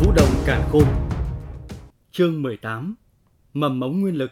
Vũ 0.00 0.12
động 0.12 0.30
cản 0.46 0.68
khôn 0.72 0.84
Chương 2.10 2.42
18 2.42 2.94
Mầm 3.54 3.80
mống 3.80 4.00
nguyên 4.00 4.14
lực 4.14 4.30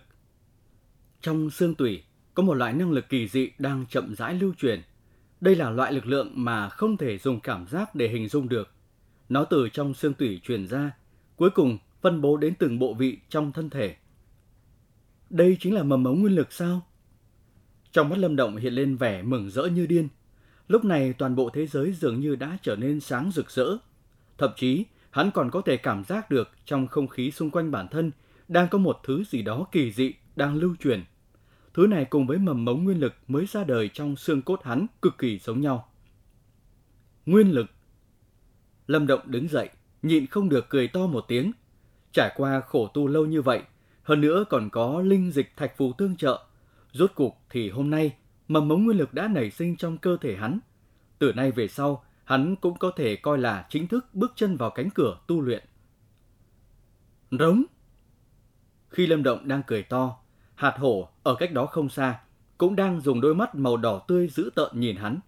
Trong 1.20 1.50
xương 1.50 1.74
tủy 1.74 2.02
có 2.34 2.42
một 2.42 2.54
loại 2.54 2.72
năng 2.72 2.90
lực 2.90 3.08
kỳ 3.08 3.28
dị 3.28 3.50
đang 3.58 3.86
chậm 3.86 4.14
rãi 4.14 4.34
lưu 4.34 4.54
truyền. 4.58 4.82
Đây 5.40 5.56
là 5.56 5.70
loại 5.70 5.92
lực 5.92 6.06
lượng 6.06 6.32
mà 6.34 6.68
không 6.68 6.96
thể 6.96 7.18
dùng 7.18 7.40
cảm 7.40 7.66
giác 7.66 7.94
để 7.94 8.08
hình 8.08 8.28
dung 8.28 8.48
được. 8.48 8.70
Nó 9.28 9.44
từ 9.44 9.68
trong 9.68 9.94
xương 9.94 10.14
tủy 10.14 10.40
truyền 10.44 10.68
ra, 10.68 10.90
cuối 11.36 11.50
cùng 11.50 11.78
phân 12.02 12.20
bố 12.20 12.36
đến 12.36 12.54
từng 12.58 12.78
bộ 12.78 12.94
vị 12.94 13.18
trong 13.28 13.52
thân 13.52 13.70
thể. 13.70 13.96
Đây 15.30 15.56
chính 15.60 15.74
là 15.74 15.82
mầm 15.82 16.02
mống 16.02 16.20
nguyên 16.20 16.34
lực 16.34 16.52
sao? 16.52 16.80
Trong 17.92 18.08
mắt 18.08 18.18
Lâm 18.18 18.36
Động 18.36 18.56
hiện 18.56 18.72
lên 18.72 18.96
vẻ 18.96 19.22
mừng 19.22 19.50
rỡ 19.50 19.62
như 19.62 19.86
điên. 19.86 20.08
Lúc 20.68 20.84
này 20.84 21.12
toàn 21.12 21.36
bộ 21.36 21.50
thế 21.50 21.66
giới 21.66 21.92
dường 21.92 22.20
như 22.20 22.36
đã 22.36 22.58
trở 22.62 22.76
nên 22.76 23.00
sáng 23.00 23.30
rực 23.34 23.50
rỡ. 23.50 23.76
Thậm 24.38 24.50
chí, 24.56 24.84
hắn 25.16 25.30
còn 25.30 25.50
có 25.50 25.60
thể 25.60 25.76
cảm 25.76 26.04
giác 26.04 26.30
được 26.30 26.50
trong 26.64 26.86
không 26.86 27.08
khí 27.08 27.30
xung 27.30 27.50
quanh 27.50 27.70
bản 27.70 27.88
thân 27.88 28.10
đang 28.48 28.68
có 28.68 28.78
một 28.78 29.00
thứ 29.04 29.24
gì 29.24 29.42
đó 29.42 29.66
kỳ 29.72 29.92
dị 29.92 30.14
đang 30.36 30.54
lưu 30.56 30.76
truyền. 30.80 31.04
Thứ 31.74 31.86
này 31.86 32.04
cùng 32.04 32.26
với 32.26 32.38
mầm 32.38 32.64
mống 32.64 32.84
nguyên 32.84 33.00
lực 33.00 33.14
mới 33.28 33.46
ra 33.46 33.64
đời 33.64 33.90
trong 33.92 34.16
xương 34.16 34.42
cốt 34.42 34.64
hắn 34.64 34.86
cực 35.02 35.18
kỳ 35.18 35.38
giống 35.38 35.60
nhau. 35.60 35.88
Nguyên 37.26 37.50
lực 37.50 37.66
Lâm 38.86 39.06
Động 39.06 39.20
đứng 39.26 39.48
dậy, 39.48 39.68
nhịn 40.02 40.26
không 40.26 40.48
được 40.48 40.66
cười 40.68 40.88
to 40.88 41.06
một 41.06 41.24
tiếng. 41.28 41.52
Trải 42.12 42.32
qua 42.36 42.60
khổ 42.60 42.90
tu 42.94 43.06
lâu 43.06 43.26
như 43.26 43.42
vậy, 43.42 43.62
hơn 44.02 44.20
nữa 44.20 44.44
còn 44.50 44.70
có 44.70 45.00
linh 45.00 45.30
dịch 45.30 45.52
thạch 45.56 45.76
phù 45.76 45.92
tương 45.92 46.16
trợ. 46.16 46.44
Rốt 46.92 47.10
cục 47.14 47.36
thì 47.50 47.70
hôm 47.70 47.90
nay, 47.90 48.16
mầm 48.48 48.68
mống 48.68 48.84
nguyên 48.84 48.98
lực 48.98 49.14
đã 49.14 49.28
nảy 49.28 49.50
sinh 49.50 49.76
trong 49.76 49.98
cơ 49.98 50.16
thể 50.20 50.36
hắn. 50.36 50.58
Từ 51.18 51.32
nay 51.32 51.50
về 51.50 51.68
sau, 51.68 52.04
hắn 52.26 52.56
cũng 52.56 52.78
có 52.78 52.90
thể 52.96 53.16
coi 53.16 53.38
là 53.38 53.66
chính 53.68 53.88
thức 53.88 54.06
bước 54.12 54.32
chân 54.36 54.56
vào 54.56 54.70
cánh 54.70 54.90
cửa 54.90 55.18
tu 55.26 55.40
luyện. 55.40 55.64
Rống! 57.30 57.62
Khi 58.88 59.06
Lâm 59.06 59.22
Động 59.22 59.48
đang 59.48 59.62
cười 59.66 59.82
to, 59.82 60.16
hạt 60.54 60.74
hổ 60.78 61.08
ở 61.22 61.34
cách 61.34 61.52
đó 61.52 61.66
không 61.66 61.88
xa 61.88 62.20
cũng 62.58 62.76
đang 62.76 63.00
dùng 63.00 63.20
đôi 63.20 63.34
mắt 63.34 63.54
màu 63.54 63.76
đỏ 63.76 64.02
tươi 64.08 64.28
dữ 64.28 64.50
tợn 64.54 64.80
nhìn 64.80 64.96
hắn. 64.96 65.20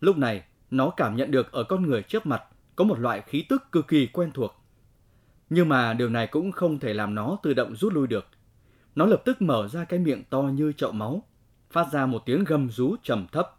Lúc 0.00 0.16
này, 0.16 0.44
nó 0.70 0.90
cảm 0.90 1.16
nhận 1.16 1.30
được 1.30 1.52
ở 1.52 1.64
con 1.64 1.82
người 1.82 2.02
trước 2.02 2.26
mặt 2.26 2.42
có 2.76 2.84
một 2.84 2.98
loại 2.98 3.22
khí 3.26 3.44
tức 3.48 3.72
cực 3.72 3.88
kỳ 3.88 4.06
quen 4.06 4.30
thuộc. 4.34 4.54
Nhưng 5.50 5.68
mà 5.68 5.94
điều 5.94 6.08
này 6.08 6.26
cũng 6.26 6.52
không 6.52 6.78
thể 6.78 6.94
làm 6.94 7.14
nó 7.14 7.38
tự 7.42 7.54
động 7.54 7.76
rút 7.76 7.92
lui 7.92 8.06
được. 8.06 8.26
Nó 8.94 9.06
lập 9.06 9.22
tức 9.24 9.42
mở 9.42 9.68
ra 9.68 9.84
cái 9.84 9.98
miệng 9.98 10.22
to 10.30 10.42
như 10.42 10.72
chậu 10.72 10.92
máu, 10.92 11.22
phát 11.70 11.92
ra 11.92 12.06
một 12.06 12.22
tiếng 12.26 12.44
gầm 12.44 12.70
rú 12.70 12.96
trầm 13.02 13.26
thấp. 13.32 13.56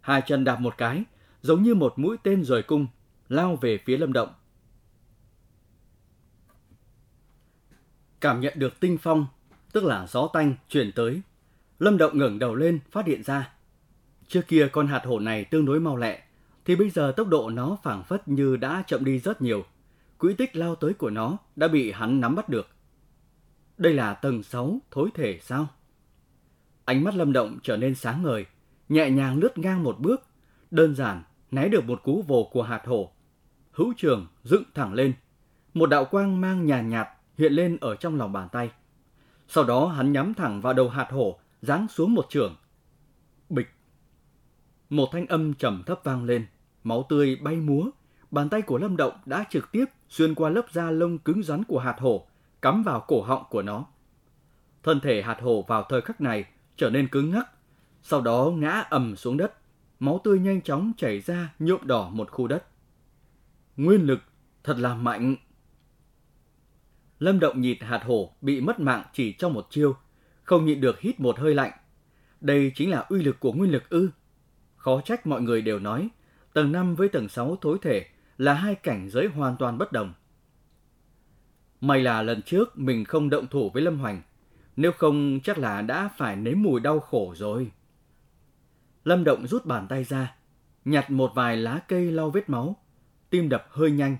Hai 0.00 0.22
chân 0.26 0.44
đạp 0.44 0.60
một 0.60 0.74
cái, 0.78 1.04
giống 1.42 1.62
như 1.62 1.74
một 1.74 1.98
mũi 1.98 2.16
tên 2.22 2.44
rời 2.44 2.62
cung, 2.62 2.86
lao 3.28 3.56
về 3.56 3.78
phía 3.78 3.96
Lâm 3.96 4.12
Động. 4.12 4.28
Cảm 8.20 8.40
nhận 8.40 8.52
được 8.56 8.80
tinh 8.80 8.98
phong, 9.02 9.26
tức 9.72 9.84
là 9.84 10.06
gió 10.06 10.28
tanh 10.32 10.54
chuyển 10.68 10.92
tới. 10.92 11.22
Lâm 11.78 11.98
Động 11.98 12.18
ngẩng 12.18 12.38
đầu 12.38 12.54
lên 12.54 12.80
phát 12.90 13.06
hiện 13.06 13.22
ra. 13.22 13.52
Trước 14.28 14.42
kia 14.48 14.68
con 14.72 14.86
hạt 14.86 15.02
hổ 15.04 15.18
này 15.18 15.44
tương 15.44 15.64
đối 15.64 15.80
mau 15.80 15.96
lẹ, 15.96 16.22
thì 16.64 16.76
bây 16.76 16.90
giờ 16.90 17.12
tốc 17.16 17.28
độ 17.28 17.50
nó 17.50 17.76
phảng 17.82 18.04
phất 18.04 18.28
như 18.28 18.56
đã 18.56 18.84
chậm 18.86 19.04
đi 19.04 19.18
rất 19.18 19.42
nhiều. 19.42 19.64
Quỹ 20.18 20.34
tích 20.34 20.56
lao 20.56 20.74
tới 20.74 20.94
của 20.94 21.10
nó 21.10 21.36
đã 21.56 21.68
bị 21.68 21.92
hắn 21.92 22.20
nắm 22.20 22.34
bắt 22.34 22.48
được. 22.48 22.68
Đây 23.78 23.94
là 23.94 24.14
tầng 24.14 24.42
6 24.42 24.78
thối 24.90 25.10
thể 25.14 25.38
sao? 25.42 25.66
Ánh 26.84 27.04
mắt 27.04 27.14
Lâm 27.14 27.32
Động 27.32 27.58
trở 27.62 27.76
nên 27.76 27.94
sáng 27.94 28.22
ngời, 28.22 28.46
nhẹ 28.88 29.10
nhàng 29.10 29.38
lướt 29.38 29.58
ngang 29.58 29.82
một 29.82 29.98
bước, 30.00 30.22
đơn 30.70 30.94
giản 30.94 31.22
né 31.52 31.68
được 31.68 31.84
một 31.84 32.02
cú 32.02 32.22
vồ 32.22 32.50
của 32.52 32.62
hạt 32.62 32.82
hổ. 32.86 33.10
Hữu 33.72 33.92
trường 33.96 34.26
dựng 34.42 34.62
thẳng 34.74 34.94
lên, 34.94 35.12
một 35.74 35.86
đạo 35.86 36.04
quang 36.04 36.40
mang 36.40 36.66
nhàn 36.66 36.88
nhạt, 36.88 37.06
nhạt 37.06 37.16
hiện 37.38 37.52
lên 37.52 37.78
ở 37.80 37.96
trong 37.96 38.18
lòng 38.18 38.32
bàn 38.32 38.48
tay. 38.52 38.70
Sau 39.48 39.64
đó 39.64 39.86
hắn 39.86 40.12
nhắm 40.12 40.34
thẳng 40.34 40.60
vào 40.60 40.72
đầu 40.72 40.88
hạt 40.88 41.10
hổ, 41.10 41.38
giáng 41.62 41.88
xuống 41.88 42.14
một 42.14 42.26
trường. 42.28 42.56
Bịch. 43.48 43.68
Một 44.90 45.08
thanh 45.12 45.26
âm 45.26 45.54
trầm 45.54 45.82
thấp 45.86 46.00
vang 46.04 46.24
lên, 46.24 46.46
máu 46.84 47.06
tươi 47.08 47.36
bay 47.36 47.56
múa, 47.56 47.90
bàn 48.30 48.48
tay 48.48 48.62
của 48.62 48.78
Lâm 48.78 48.96
Động 48.96 49.12
đã 49.26 49.44
trực 49.50 49.72
tiếp 49.72 49.84
xuyên 50.08 50.34
qua 50.34 50.50
lớp 50.50 50.66
da 50.72 50.90
lông 50.90 51.18
cứng 51.18 51.42
rắn 51.42 51.64
của 51.64 51.78
hạt 51.78 51.96
hổ, 51.98 52.26
cắm 52.62 52.82
vào 52.82 53.00
cổ 53.00 53.22
họng 53.22 53.44
của 53.50 53.62
nó. 53.62 53.86
Thân 54.82 55.00
thể 55.00 55.22
hạt 55.22 55.40
hổ 55.40 55.62
vào 55.62 55.86
thời 55.88 56.00
khắc 56.00 56.20
này 56.20 56.44
trở 56.76 56.90
nên 56.90 57.08
cứng 57.08 57.30
ngắc, 57.30 57.50
sau 58.02 58.20
đó 58.20 58.52
ngã 58.56 58.84
ầm 58.90 59.16
xuống 59.16 59.36
đất, 59.36 59.54
máu 60.02 60.20
tươi 60.24 60.38
nhanh 60.38 60.62
chóng 60.62 60.92
chảy 60.96 61.20
ra 61.20 61.54
nhuộm 61.58 61.86
đỏ 61.86 62.10
một 62.12 62.30
khu 62.30 62.46
đất. 62.46 62.64
Nguyên 63.76 64.00
lực 64.06 64.20
thật 64.64 64.78
là 64.78 64.94
mạnh. 64.94 65.36
Lâm 67.18 67.40
Động 67.40 67.60
nhịt 67.60 67.82
hạt 67.82 68.02
hổ 68.04 68.32
bị 68.40 68.60
mất 68.60 68.80
mạng 68.80 69.04
chỉ 69.12 69.32
trong 69.32 69.52
một 69.52 69.66
chiêu, 69.70 69.96
không 70.42 70.64
nhịn 70.64 70.80
được 70.80 71.00
hít 71.00 71.20
một 71.20 71.38
hơi 71.38 71.54
lạnh. 71.54 71.72
Đây 72.40 72.72
chính 72.74 72.90
là 72.90 72.98
uy 72.98 73.22
lực 73.22 73.40
của 73.40 73.52
nguyên 73.52 73.72
lực 73.72 73.90
ư. 73.90 74.10
Khó 74.76 75.00
trách 75.00 75.26
mọi 75.26 75.42
người 75.42 75.62
đều 75.62 75.78
nói, 75.78 76.08
tầng 76.52 76.72
5 76.72 76.94
với 76.94 77.08
tầng 77.08 77.28
6 77.28 77.56
thối 77.60 77.78
thể 77.82 78.06
là 78.38 78.54
hai 78.54 78.74
cảnh 78.74 79.08
giới 79.08 79.26
hoàn 79.26 79.56
toàn 79.56 79.78
bất 79.78 79.92
đồng. 79.92 80.14
May 81.80 82.00
là 82.00 82.22
lần 82.22 82.42
trước 82.42 82.78
mình 82.78 83.04
không 83.04 83.30
động 83.30 83.46
thủ 83.46 83.70
với 83.70 83.82
Lâm 83.82 83.98
Hoành, 83.98 84.22
nếu 84.76 84.92
không 84.92 85.40
chắc 85.44 85.58
là 85.58 85.82
đã 85.82 86.10
phải 86.18 86.36
nếm 86.36 86.62
mùi 86.62 86.80
đau 86.80 87.00
khổ 87.00 87.34
rồi. 87.36 87.70
Lâm 89.04 89.24
Động 89.24 89.46
rút 89.46 89.66
bàn 89.66 89.86
tay 89.88 90.04
ra, 90.04 90.34
nhặt 90.84 91.10
một 91.10 91.32
vài 91.34 91.56
lá 91.56 91.80
cây 91.88 92.12
lau 92.12 92.30
vết 92.30 92.50
máu, 92.50 92.76
tim 93.30 93.48
đập 93.48 93.66
hơi 93.70 93.90
nhanh. 93.90 94.16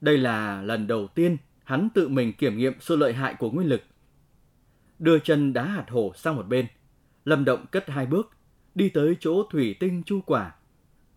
Đây 0.00 0.18
là 0.18 0.62
lần 0.62 0.86
đầu 0.86 1.06
tiên 1.06 1.36
hắn 1.64 1.88
tự 1.94 2.08
mình 2.08 2.32
kiểm 2.32 2.58
nghiệm 2.58 2.72
sự 2.80 2.96
lợi 2.96 3.12
hại 3.12 3.34
của 3.34 3.50
nguyên 3.50 3.68
lực. 3.68 3.82
Đưa 4.98 5.18
chân 5.18 5.52
đá 5.52 5.64
hạt 5.64 5.86
hổ 5.88 6.12
sang 6.16 6.36
một 6.36 6.48
bên, 6.48 6.66
Lâm 7.24 7.44
Động 7.44 7.66
cất 7.70 7.90
hai 7.90 8.06
bước, 8.06 8.30
đi 8.74 8.88
tới 8.88 9.16
chỗ 9.20 9.42
thủy 9.50 9.76
tinh 9.80 10.02
chu 10.06 10.20
quả. 10.20 10.54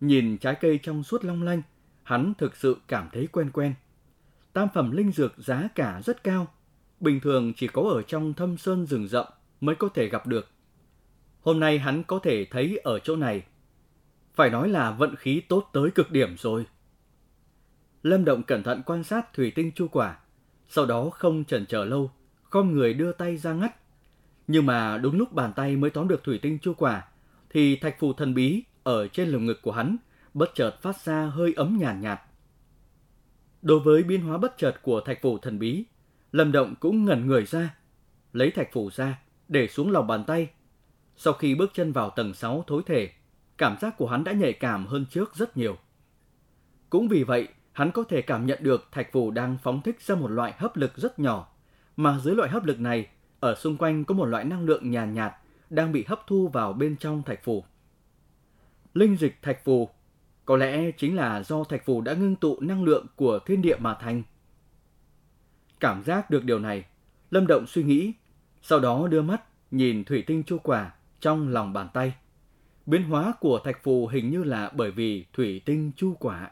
Nhìn 0.00 0.38
trái 0.38 0.54
cây 0.60 0.80
trong 0.82 1.02
suốt 1.02 1.24
long 1.24 1.42
lanh, 1.42 1.62
hắn 2.02 2.32
thực 2.38 2.56
sự 2.56 2.76
cảm 2.88 3.08
thấy 3.12 3.28
quen 3.32 3.50
quen. 3.50 3.74
Tam 4.52 4.68
phẩm 4.74 4.90
linh 4.90 5.12
dược 5.12 5.32
giá 5.38 5.68
cả 5.74 6.00
rất 6.04 6.24
cao, 6.24 6.46
bình 7.00 7.20
thường 7.20 7.52
chỉ 7.56 7.66
có 7.66 7.82
ở 7.82 8.02
trong 8.02 8.34
thâm 8.34 8.56
sơn 8.56 8.86
rừng 8.86 9.08
rậm 9.08 9.26
mới 9.60 9.74
có 9.74 9.88
thể 9.88 10.08
gặp 10.08 10.26
được. 10.26 10.48
Hôm 11.42 11.60
nay 11.60 11.78
hắn 11.78 12.02
có 12.02 12.18
thể 12.18 12.44
thấy 12.44 12.80
ở 12.84 12.98
chỗ 12.98 13.16
này. 13.16 13.42
Phải 14.34 14.50
nói 14.50 14.68
là 14.68 14.90
vận 14.90 15.16
khí 15.16 15.42
tốt 15.48 15.70
tới 15.72 15.90
cực 15.90 16.10
điểm 16.10 16.36
rồi. 16.38 16.66
Lâm 18.02 18.24
Động 18.24 18.42
cẩn 18.42 18.62
thận 18.62 18.82
quan 18.86 19.04
sát 19.04 19.32
thủy 19.32 19.52
tinh 19.54 19.72
chu 19.74 19.88
quả, 19.88 20.18
sau 20.68 20.86
đó 20.86 21.10
không 21.10 21.44
chần 21.44 21.66
chờ 21.66 21.84
lâu, 21.84 22.10
con 22.50 22.72
người 22.72 22.94
đưa 22.94 23.12
tay 23.12 23.36
ra 23.36 23.52
ngắt. 23.52 23.76
Nhưng 24.46 24.66
mà 24.66 24.98
đúng 24.98 25.18
lúc 25.18 25.32
bàn 25.32 25.52
tay 25.56 25.76
mới 25.76 25.90
tóm 25.90 26.08
được 26.08 26.24
thủy 26.24 26.38
tinh 26.42 26.58
chu 26.58 26.74
quả, 26.74 27.08
thì 27.50 27.76
thạch 27.76 27.96
phù 27.98 28.12
thần 28.12 28.34
bí 28.34 28.62
ở 28.82 29.08
trên 29.08 29.28
lồng 29.28 29.46
ngực 29.46 29.62
của 29.62 29.72
hắn 29.72 29.96
bất 30.34 30.50
chợt 30.54 30.82
phát 30.82 31.00
ra 31.04 31.26
hơi 31.26 31.52
ấm 31.56 31.78
nhàn 31.80 32.00
nhạt, 32.00 32.18
nhạt. 32.18 32.20
Đối 33.62 33.80
với 33.80 34.02
biến 34.02 34.22
hóa 34.22 34.38
bất 34.38 34.58
chợt 34.58 34.74
của 34.82 35.00
thạch 35.00 35.22
phù 35.22 35.38
thần 35.38 35.58
bí, 35.58 35.84
Lâm 36.32 36.52
Động 36.52 36.74
cũng 36.80 37.04
ngẩn 37.04 37.26
người 37.26 37.46
ra, 37.46 37.74
lấy 38.32 38.50
thạch 38.50 38.72
phù 38.72 38.90
ra, 38.90 39.18
để 39.48 39.68
xuống 39.68 39.90
lòng 39.90 40.06
bàn 40.06 40.24
tay. 40.26 40.48
Sau 41.22 41.32
khi 41.32 41.54
bước 41.54 41.70
chân 41.74 41.92
vào 41.92 42.10
tầng 42.10 42.34
6 42.34 42.64
thối 42.66 42.82
thể, 42.86 43.10
cảm 43.58 43.76
giác 43.80 43.94
của 43.98 44.06
hắn 44.06 44.24
đã 44.24 44.32
nhạy 44.32 44.52
cảm 44.52 44.86
hơn 44.86 45.06
trước 45.10 45.34
rất 45.34 45.56
nhiều. 45.56 45.76
Cũng 46.90 47.08
vì 47.08 47.24
vậy, 47.24 47.48
hắn 47.72 47.92
có 47.92 48.04
thể 48.08 48.22
cảm 48.22 48.46
nhận 48.46 48.58
được 48.62 48.88
thạch 48.92 49.12
phù 49.12 49.30
đang 49.30 49.58
phóng 49.62 49.82
thích 49.82 50.00
ra 50.00 50.14
một 50.14 50.30
loại 50.30 50.54
hấp 50.56 50.76
lực 50.76 50.96
rất 50.96 51.18
nhỏ, 51.18 51.52
mà 51.96 52.18
dưới 52.18 52.34
loại 52.34 52.50
hấp 52.50 52.64
lực 52.64 52.80
này, 52.80 53.06
ở 53.40 53.54
xung 53.54 53.76
quanh 53.76 54.04
có 54.04 54.14
một 54.14 54.24
loại 54.24 54.44
năng 54.44 54.64
lượng 54.64 54.90
nhàn 54.90 55.14
nhạt, 55.14 55.32
nhạt 55.32 55.40
đang 55.70 55.92
bị 55.92 56.04
hấp 56.08 56.26
thu 56.26 56.48
vào 56.48 56.72
bên 56.72 56.96
trong 56.96 57.22
thạch 57.22 57.44
phù. 57.44 57.64
Linh 58.94 59.16
dịch 59.16 59.38
thạch 59.42 59.64
phù 59.64 59.88
có 60.44 60.56
lẽ 60.56 60.90
chính 60.90 61.16
là 61.16 61.42
do 61.42 61.64
thạch 61.64 61.84
phù 61.86 62.00
đã 62.00 62.14
ngưng 62.14 62.36
tụ 62.36 62.60
năng 62.60 62.84
lượng 62.84 63.06
của 63.16 63.38
thiên 63.46 63.62
địa 63.62 63.76
mà 63.76 63.94
thành. 63.94 64.22
Cảm 65.80 66.02
giác 66.02 66.30
được 66.30 66.44
điều 66.44 66.58
này, 66.58 66.84
Lâm 67.30 67.46
Động 67.46 67.66
suy 67.66 67.82
nghĩ, 67.82 68.12
sau 68.62 68.80
đó 68.80 69.08
đưa 69.08 69.22
mắt 69.22 69.42
nhìn 69.70 70.04
thủy 70.04 70.24
tinh 70.26 70.42
chu 70.42 70.58
quả 70.58 70.92
trong 71.20 71.48
lòng 71.48 71.72
bàn 71.72 71.88
tay. 71.94 72.14
Biến 72.86 73.02
hóa 73.02 73.32
của 73.40 73.60
thạch 73.64 73.82
phù 73.82 74.06
hình 74.06 74.30
như 74.30 74.44
là 74.44 74.70
bởi 74.74 74.90
vì 74.90 75.26
thủy 75.32 75.62
tinh 75.64 75.92
chu 75.96 76.14
quả. 76.14 76.50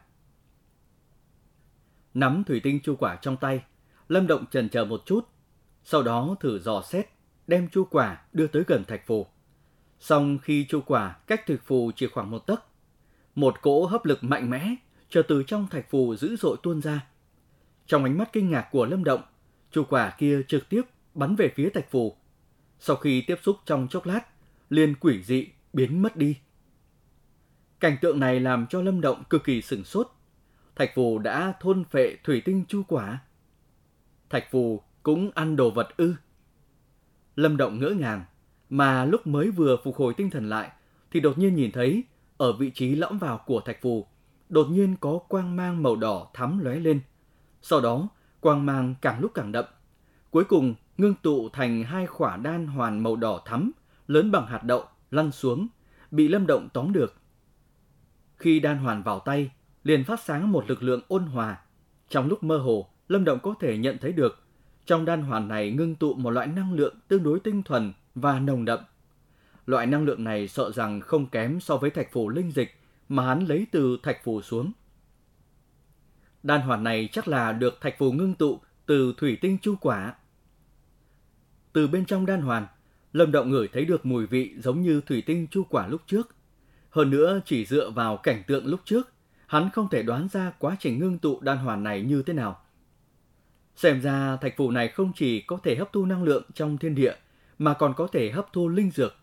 Nắm 2.15 2.45
thủy 2.47 2.61
tinh 2.61 2.81
chu 2.83 2.97
quả 2.97 3.17
trong 3.17 3.37
tay, 3.37 3.65
Lâm 4.09 4.27
Động 4.27 4.45
chần 4.51 4.69
chờ 4.69 4.85
một 4.85 5.03
chút, 5.07 5.29
sau 5.85 6.03
đó 6.03 6.37
thử 6.41 6.59
dò 6.59 6.83
xét, 6.83 7.09
đem 7.47 7.69
chu 7.69 7.85
quả 7.85 8.23
đưa 8.33 8.47
tới 8.47 8.63
gần 8.67 8.85
thạch 8.85 9.07
phù. 9.07 9.27
Xong 10.01 10.39
khi 10.39 10.67
chu 10.69 10.81
quả 10.87 11.17
cách 11.27 11.47
thạch 11.47 11.63
phù 11.65 11.91
chỉ 11.97 12.07
khoảng 12.07 12.31
một 12.31 12.39
tấc, 12.39 12.65
một 13.35 13.63
cỗ 13.63 13.87
hấp 13.87 14.05
lực 14.05 14.25
mạnh 14.25 14.51
mẽ 14.51 14.75
chờ 15.09 15.23
từ 15.29 15.43
trong 15.43 15.67
thạch 15.67 15.91
phù 15.91 16.15
dữ 16.15 16.37
dội 16.37 16.57
tuôn 16.63 16.81
ra. 16.81 17.07
Trong 17.87 18.05
ánh 18.05 18.19
mắt 18.19 18.33
kinh 18.33 18.51
ngạc 18.51 18.69
của 18.73 18.87
Lâm 18.87 19.05
Động, 19.05 19.23
chu 19.71 19.85
quả 19.85 20.15
kia 20.19 20.43
trực 20.49 20.69
tiếp 20.69 20.83
bắn 21.15 21.37
về 21.37 21.53
phía 21.55 21.71
thạch 21.71 21.91
phù. 21.91 22.17
Sau 22.79 22.97
khi 22.97 23.25
tiếp 23.27 23.37
xúc 23.43 23.57
trong 23.65 23.89
chốc 23.91 24.07
lát, 24.07 24.21
liền 24.69 24.95
quỷ 24.95 25.23
dị 25.23 25.49
biến 25.73 26.03
mất 26.03 26.17
đi. 26.17 26.39
Cảnh 27.81 27.97
tượng 28.01 28.21
này 28.21 28.41
làm 28.41 28.67
cho 28.67 28.83
Lâm 28.83 29.01
Động 29.01 29.23
cực 29.31 29.45
kỳ 29.45 29.63
sửng 29.63 29.85
sốt. 29.85 30.09
Thạch 30.77 30.91
Phù 30.95 31.19
đã 31.19 31.55
thôn 31.61 31.85
phệ 31.85 32.17
thủy 32.25 32.43
tinh 32.45 32.65
chu 32.69 32.83
quả. 32.83 33.19
Thạch 34.31 34.45
Phù 34.51 34.83
cũng 35.03 35.31
ăn 35.35 35.57
đồ 35.57 35.71
vật 35.71 35.89
ư. 35.97 36.15
Lâm 37.37 37.57
Động 37.57 37.79
ngỡ 37.79 37.91
ngàng, 37.91 38.25
mà 38.71 39.05
lúc 39.05 39.27
mới 39.27 39.51
vừa 39.51 39.77
phục 39.85 39.97
hồi 39.97 40.15
tinh 40.17 40.31
thần 40.31 40.49
lại, 40.49 40.71
thì 41.11 41.21
đột 41.21 41.39
nhiên 41.39 41.55
nhìn 41.55 41.73
thấy 41.73 42.05
ở 42.37 42.53
vị 42.53 42.71
trí 42.75 42.95
lõm 42.95 43.19
vào 43.19 43.41
của 43.47 43.61
Thạch 43.61 43.83
Phù, 43.83 44.07
đột 44.49 44.67
nhiên 44.71 44.97
có 45.01 45.19
quang 45.19 45.57
mang 45.57 45.83
màu 45.83 45.97
đỏ 45.97 46.31
thắm 46.35 46.59
lóe 46.59 46.75
lên. 46.75 47.01
Sau 47.63 47.81
đó, 47.81 48.09
quang 48.41 48.67
mang 48.67 48.95
càng 49.01 49.21
lúc 49.21 49.31
càng 49.35 49.53
đậm. 49.53 49.65
Cuối 50.31 50.45
cùng, 50.45 50.75
ngưng 50.99 51.15
tụ 51.23 51.49
thành 51.49 51.83
hai 51.83 52.07
khỏa 52.07 52.37
đan 52.37 52.67
hoàn 52.67 53.03
màu 53.03 53.17
đỏ 53.17 53.43
thắm, 53.45 53.73
lớn 54.09 54.31
bằng 54.31 54.47
hạt 54.47 54.65
đậu, 54.65 54.85
lăn 55.11 55.33
xuống, 55.33 55.69
bị 56.11 56.29
Lâm 56.29 56.47
Động 56.47 56.69
tóm 56.73 56.93
được. 56.93 57.15
Khi 58.37 58.61
đan 58.61 58.79
hoàn 58.79 59.03
vào 59.03 59.21
tay, 59.21 59.51
liền 59.85 60.05
phát 60.05 60.21
sáng 60.21 60.53
một 60.53 60.65
lực 60.69 60.83
lượng 60.83 61.01
ôn 61.09 61.23
hòa. 61.23 61.59
Trong 62.09 62.29
lúc 62.29 62.45
mơ 62.45 62.59
hồ, 62.59 62.89
Lâm 63.09 63.25
Động 63.25 63.39
có 63.43 63.55
thể 63.61 63.79
nhận 63.79 63.99
thấy 63.99 64.13
được, 64.13 64.43
trong 64.87 65.05
đan 65.05 65.23
hoàn 65.23 65.49
này 65.49 65.71
ngưng 65.71 65.95
tụ 65.95 66.15
một 66.15 66.31
loại 66.31 66.47
năng 66.47 66.73
lượng 66.73 66.95
tương 67.09 67.23
đối 67.23 67.41
tinh 67.41 67.63
thuần 67.63 67.93
và 68.15 68.41
nồng 68.41 68.65
đậm. 68.65 68.79
Loại 69.67 69.87
năng 69.87 70.05
lượng 70.05 70.25
này 70.25 70.49
sợ 70.49 70.73
rằng 70.73 71.01
không 71.01 71.27
kém 71.27 71.61
so 71.61 71.77
với 71.77 71.91
thạch 71.91 72.13
phù 72.13 72.29
linh 72.29 72.51
dịch 72.51 72.75
mà 73.09 73.27
hắn 73.27 73.47
lấy 73.47 73.67
từ 73.73 73.99
thạch 74.03 74.25
phù 74.25 74.43
xuống. 74.43 74.73
Đan 76.43 76.61
hoàn 76.61 76.85
này 76.85 77.09
chắc 77.13 77.29
là 77.29 77.53
được 77.53 77.81
thạch 77.81 77.99
phù 77.99 78.13
ngưng 78.13 78.35
tụ 78.35 78.61
từ 78.87 79.15
thủy 79.17 79.39
tinh 79.41 79.59
chu 79.63 79.75
quả. 79.81 80.15
Từ 81.73 81.89
bên 81.89 82.05
trong 82.05 82.27
đan 82.27 82.43
hoàn, 82.43 82.67
Lâm 83.19 83.33
Động 83.33 83.51
ngửi 83.51 83.69
thấy 83.73 83.85
được 83.85 84.07
mùi 84.07 84.27
vị 84.27 84.55
giống 84.59 84.83
như 84.83 85.01
thủy 85.07 85.23
tinh 85.27 85.47
chu 85.51 85.63
quả 85.71 85.87
lúc 85.87 86.01
trước. 86.07 86.37
Hơn 86.91 87.11
nữa, 87.11 87.41
chỉ 87.45 87.67
dựa 87.67 87.91
vào 87.91 88.17
cảnh 88.17 88.43
tượng 88.47 88.67
lúc 88.67 88.81
trước, 88.85 89.13
hắn 89.47 89.71
không 89.71 89.89
thể 89.89 90.03
đoán 90.03 90.29
ra 90.33 90.53
quá 90.59 90.77
trình 90.81 90.99
ngưng 90.99 91.19
tụ 91.19 91.41
đan 91.41 91.59
hoàn 91.59 91.83
này 91.83 92.03
như 92.03 92.23
thế 92.23 92.33
nào. 92.33 92.61
Xem 93.77 94.01
ra 94.01 94.37
thạch 94.37 94.57
phù 94.57 94.71
này 94.71 94.89
không 94.89 95.13
chỉ 95.17 95.41
có 95.41 95.59
thể 95.63 95.77
hấp 95.77 95.93
thu 95.93 96.07
năng 96.07 96.23
lượng 96.23 96.43
trong 96.55 96.79
thiên 96.79 96.95
địa, 96.95 97.15
mà 97.59 97.75
còn 97.75 97.95
có 97.95 98.07
thể 98.07 98.31
hấp 98.31 98.53
thu 98.53 98.69
linh 98.69 98.91
dược, 98.91 99.15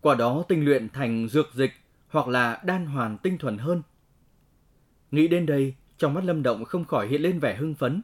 qua 0.00 0.14
đó 0.14 0.44
tinh 0.48 0.64
luyện 0.64 0.88
thành 0.88 1.28
dược 1.28 1.54
dịch 1.54 1.72
hoặc 2.08 2.28
là 2.28 2.62
đan 2.64 2.86
hoàn 2.86 3.18
tinh 3.18 3.38
thuần 3.38 3.58
hơn. 3.58 3.82
Nghĩ 5.10 5.28
đến 5.28 5.46
đây, 5.46 5.74
trong 5.98 6.14
mắt 6.14 6.24
Lâm 6.24 6.42
Động 6.42 6.64
không 6.64 6.84
khỏi 6.84 7.08
hiện 7.08 7.22
lên 7.22 7.38
vẻ 7.38 7.56
hưng 7.56 7.74
phấn. 7.74 8.02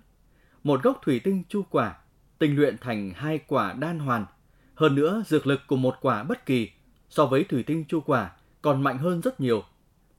Một 0.64 0.82
gốc 0.82 1.00
thủy 1.02 1.20
tinh 1.24 1.42
chu 1.48 1.62
quả, 1.70 1.96
tinh 2.38 2.56
luyện 2.56 2.78
thành 2.78 3.10
hai 3.10 3.38
quả 3.38 3.72
đan 3.72 3.98
hoàn. 3.98 4.26
Hơn 4.76 4.94
nữa, 4.94 5.22
dược 5.26 5.46
lực 5.46 5.60
của 5.66 5.76
một 5.76 5.94
quả 6.00 6.22
bất 6.22 6.46
kỳ 6.46 6.70
so 7.10 7.26
với 7.26 7.44
thủy 7.44 7.62
tinh 7.62 7.84
chu 7.88 8.00
quả 8.00 8.30
còn 8.62 8.82
mạnh 8.82 8.98
hơn 8.98 9.20
rất 9.20 9.40
nhiều. 9.40 9.64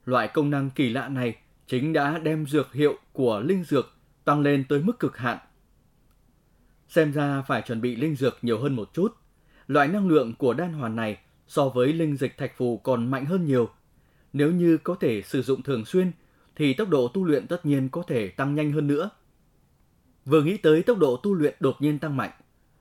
Loại 0.04 0.28
công 0.28 0.50
năng 0.50 0.70
kỳ 0.70 0.88
lạ 0.88 1.08
này 1.08 1.36
chính 1.66 1.92
đã 1.92 2.18
đem 2.18 2.46
dược 2.46 2.72
hiệu 2.72 2.94
của 3.12 3.40
linh 3.40 3.64
dược 3.64 3.94
tăng 4.24 4.40
lên 4.40 4.64
tới 4.68 4.82
mức 4.82 4.98
cực 4.98 5.16
hạn. 5.16 5.38
Xem 6.88 7.12
ra 7.12 7.42
phải 7.42 7.62
chuẩn 7.62 7.80
bị 7.80 7.96
linh 7.96 8.16
dược 8.16 8.38
nhiều 8.42 8.58
hơn 8.58 8.76
một 8.76 8.90
chút. 8.94 9.16
Loại 9.66 9.88
năng 9.88 10.08
lượng 10.08 10.34
của 10.34 10.54
đan 10.54 10.72
hoàn 10.72 10.96
này 10.96 11.18
so 11.46 11.68
với 11.68 11.92
linh 11.92 12.16
dịch 12.16 12.36
thạch 12.38 12.56
phù 12.56 12.76
còn 12.78 13.10
mạnh 13.10 13.24
hơn 13.24 13.44
nhiều. 13.44 13.68
Nếu 14.32 14.52
như 14.52 14.78
có 14.78 14.94
thể 14.94 15.22
sử 15.22 15.42
dụng 15.42 15.62
thường 15.62 15.84
xuyên, 15.84 16.12
thì 16.56 16.74
tốc 16.74 16.88
độ 16.88 17.08
tu 17.08 17.24
luyện 17.24 17.46
tất 17.46 17.66
nhiên 17.66 17.88
có 17.88 18.02
thể 18.06 18.28
tăng 18.28 18.54
nhanh 18.54 18.72
hơn 18.72 18.86
nữa. 18.86 19.10
Vừa 20.24 20.42
nghĩ 20.42 20.56
tới 20.56 20.82
tốc 20.82 20.98
độ 20.98 21.16
tu 21.16 21.34
luyện 21.34 21.54
đột 21.60 21.76
nhiên 21.80 21.98
tăng 21.98 22.16
mạnh, 22.16 22.30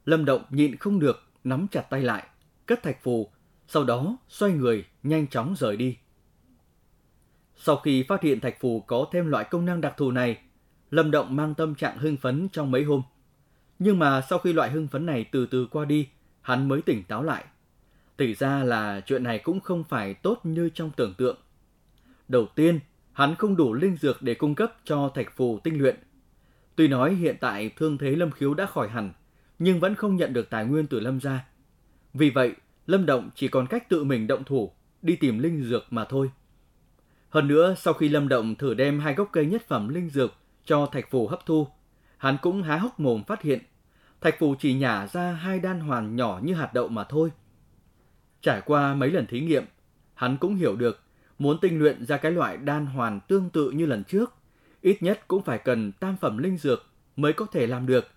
Lâm 0.06 0.25
Động 0.25 0.44
nhịn 0.50 0.75
không 0.75 1.00
được, 1.00 1.26
nắm 1.50 1.68
chặt 1.72 1.82
tay 1.82 2.02
lại, 2.02 2.28
cất 2.66 2.84
thạch 2.84 3.04
phù, 3.04 3.32
sau 3.68 3.84
đó 3.84 4.18
xoay 4.30 4.52
người, 4.52 4.86
nhanh 5.04 5.28
chóng 5.28 5.56
rời 5.58 5.78
đi. 5.78 5.98
Sau 7.56 7.76
khi 7.76 8.04
phát 8.04 8.22
hiện 8.22 8.40
thạch 8.40 8.60
phù 8.60 8.80
có 8.80 9.06
thêm 9.12 9.28
loại 9.28 9.44
công 9.44 9.66
năng 9.66 9.82
đặc 9.82 9.94
thù 9.98 10.12
này, 10.12 10.38
Lâm 10.92 11.12
Động 11.12 11.36
mang 11.36 11.54
tâm 11.54 11.76
trạng 11.76 11.98
hưng 11.98 12.18
phấn 12.18 12.50
trong 12.50 12.72
mấy 12.72 12.84
hôm. 12.84 13.02
Nhưng 13.80 14.00
mà 14.00 14.22
sau 14.22 14.40
khi 14.40 14.54
loại 14.54 14.72
hưng 14.72 14.88
phấn 14.88 15.06
này 15.06 15.26
từ 15.32 15.46
từ 15.46 15.68
qua 15.72 15.86
đi, 15.86 16.10
hắn 16.42 16.68
mới 16.68 16.82
tỉnh 16.82 17.04
táo 17.04 17.24
lại. 17.24 17.46
Thì 18.18 18.34
ra 18.34 18.64
là 18.64 19.02
chuyện 19.06 19.24
này 19.24 19.40
cũng 19.40 19.60
không 19.60 19.84
phải 19.84 20.14
tốt 20.14 20.40
như 20.44 20.70
trong 20.70 20.92
tưởng 20.96 21.14
tượng. 21.18 21.38
Đầu 22.28 22.46
tiên, 22.56 22.80
hắn 23.14 23.36
không 23.36 23.56
đủ 23.56 23.74
linh 23.74 23.98
dược 23.98 24.22
để 24.22 24.36
cung 24.36 24.56
cấp 24.56 24.74
cho 24.84 25.12
thạch 25.16 25.36
phù 25.36 25.60
tinh 25.60 25.82
luyện. 25.82 25.96
Tuy 26.76 26.88
nói 26.88 27.16
hiện 27.16 27.36
tại 27.40 27.72
thương 27.76 27.98
thế 27.98 28.10
Lâm 28.16 28.32
Khiếu 28.32 28.54
đã 28.54 28.66
khỏi 28.66 28.90
hẳn, 28.90 29.14
nhưng 29.59 29.80
vẫn 29.80 29.95
không 29.95 30.15
nhận 30.15 30.33
được 30.33 30.50
tài 30.50 30.65
nguyên 30.65 30.88
từ 30.88 31.00
Lâm 31.00 31.19
gia. 31.19 31.45
Vì 32.13 32.30
vậy, 32.30 32.56
Lâm 32.88 33.06
Động 33.06 33.30
chỉ 33.36 33.48
còn 33.48 33.68
cách 33.68 33.89
tự 33.89 34.04
mình 34.04 34.27
động 34.27 34.44
thủ, 34.44 34.71
đi 35.01 35.15
tìm 35.15 35.39
linh 35.39 35.63
dược 35.63 35.83
mà 35.89 36.06
thôi. 36.06 36.31
Hơn 37.30 37.48
nữa, 37.48 37.75
sau 37.77 37.94
khi 37.94 38.09
Lâm 38.09 38.27
Động 38.27 38.56
thử 38.56 38.74
đem 38.74 39.00
hai 39.00 39.13
gốc 39.13 39.30
cây 39.31 39.45
nhất 39.45 39.62
phẩm 39.68 39.89
linh 39.89 40.09
dược 40.09 40.33
cho 40.65 40.86
thạch 40.86 41.12
phù 41.12 41.27
hấp 41.27 41.45
thu, 41.45 41.68
hắn 42.18 42.38
cũng 42.42 42.63
há 42.63 42.77
hốc 42.77 43.00
mồm 43.00 43.24
phát 43.24 43.42
hiện, 43.42 43.59
thạch 44.21 44.39
phù 44.39 44.56
chỉ 44.59 44.74
nhả 44.74 45.07
ra 45.07 45.31
hai 45.31 45.60
đan 45.60 45.80
hoàn 45.80 46.15
nhỏ 46.15 46.39
như 46.44 46.53
hạt 46.53 46.74
đậu 46.74 46.88
mà 46.88 47.03
thôi. 47.03 47.31
Trải 48.42 48.62
qua 48.65 48.94
mấy 48.94 49.12
lần 49.12 49.25
thí 49.27 49.39
nghiệm, 49.39 49.63
hắn 50.13 50.38
cũng 50.38 50.56
hiểu 50.56 50.75
được 50.75 51.01
muốn 51.39 51.57
tinh 51.62 51.80
luyện 51.80 52.06
ra 52.06 52.18
cái 52.18 52.31
loại 52.31 52.57
đan 52.57 52.86
hoàn 52.86 53.19
tương 53.19 53.50
tự 53.50 53.71
như 53.71 53.86
lần 53.86 54.03
trước, 54.03 54.33
ít 54.81 55.03
nhất 55.03 55.27
cũng 55.27 55.44
phải 55.44 55.57
cần 55.57 55.92
tam 55.92 56.18
phẩm 56.18 56.38
linh 56.38 56.57
dược 56.57 56.86
mới 57.15 57.33
có 57.33 57.45
thể 57.45 57.68
làm 57.68 57.86
được. 57.86 58.07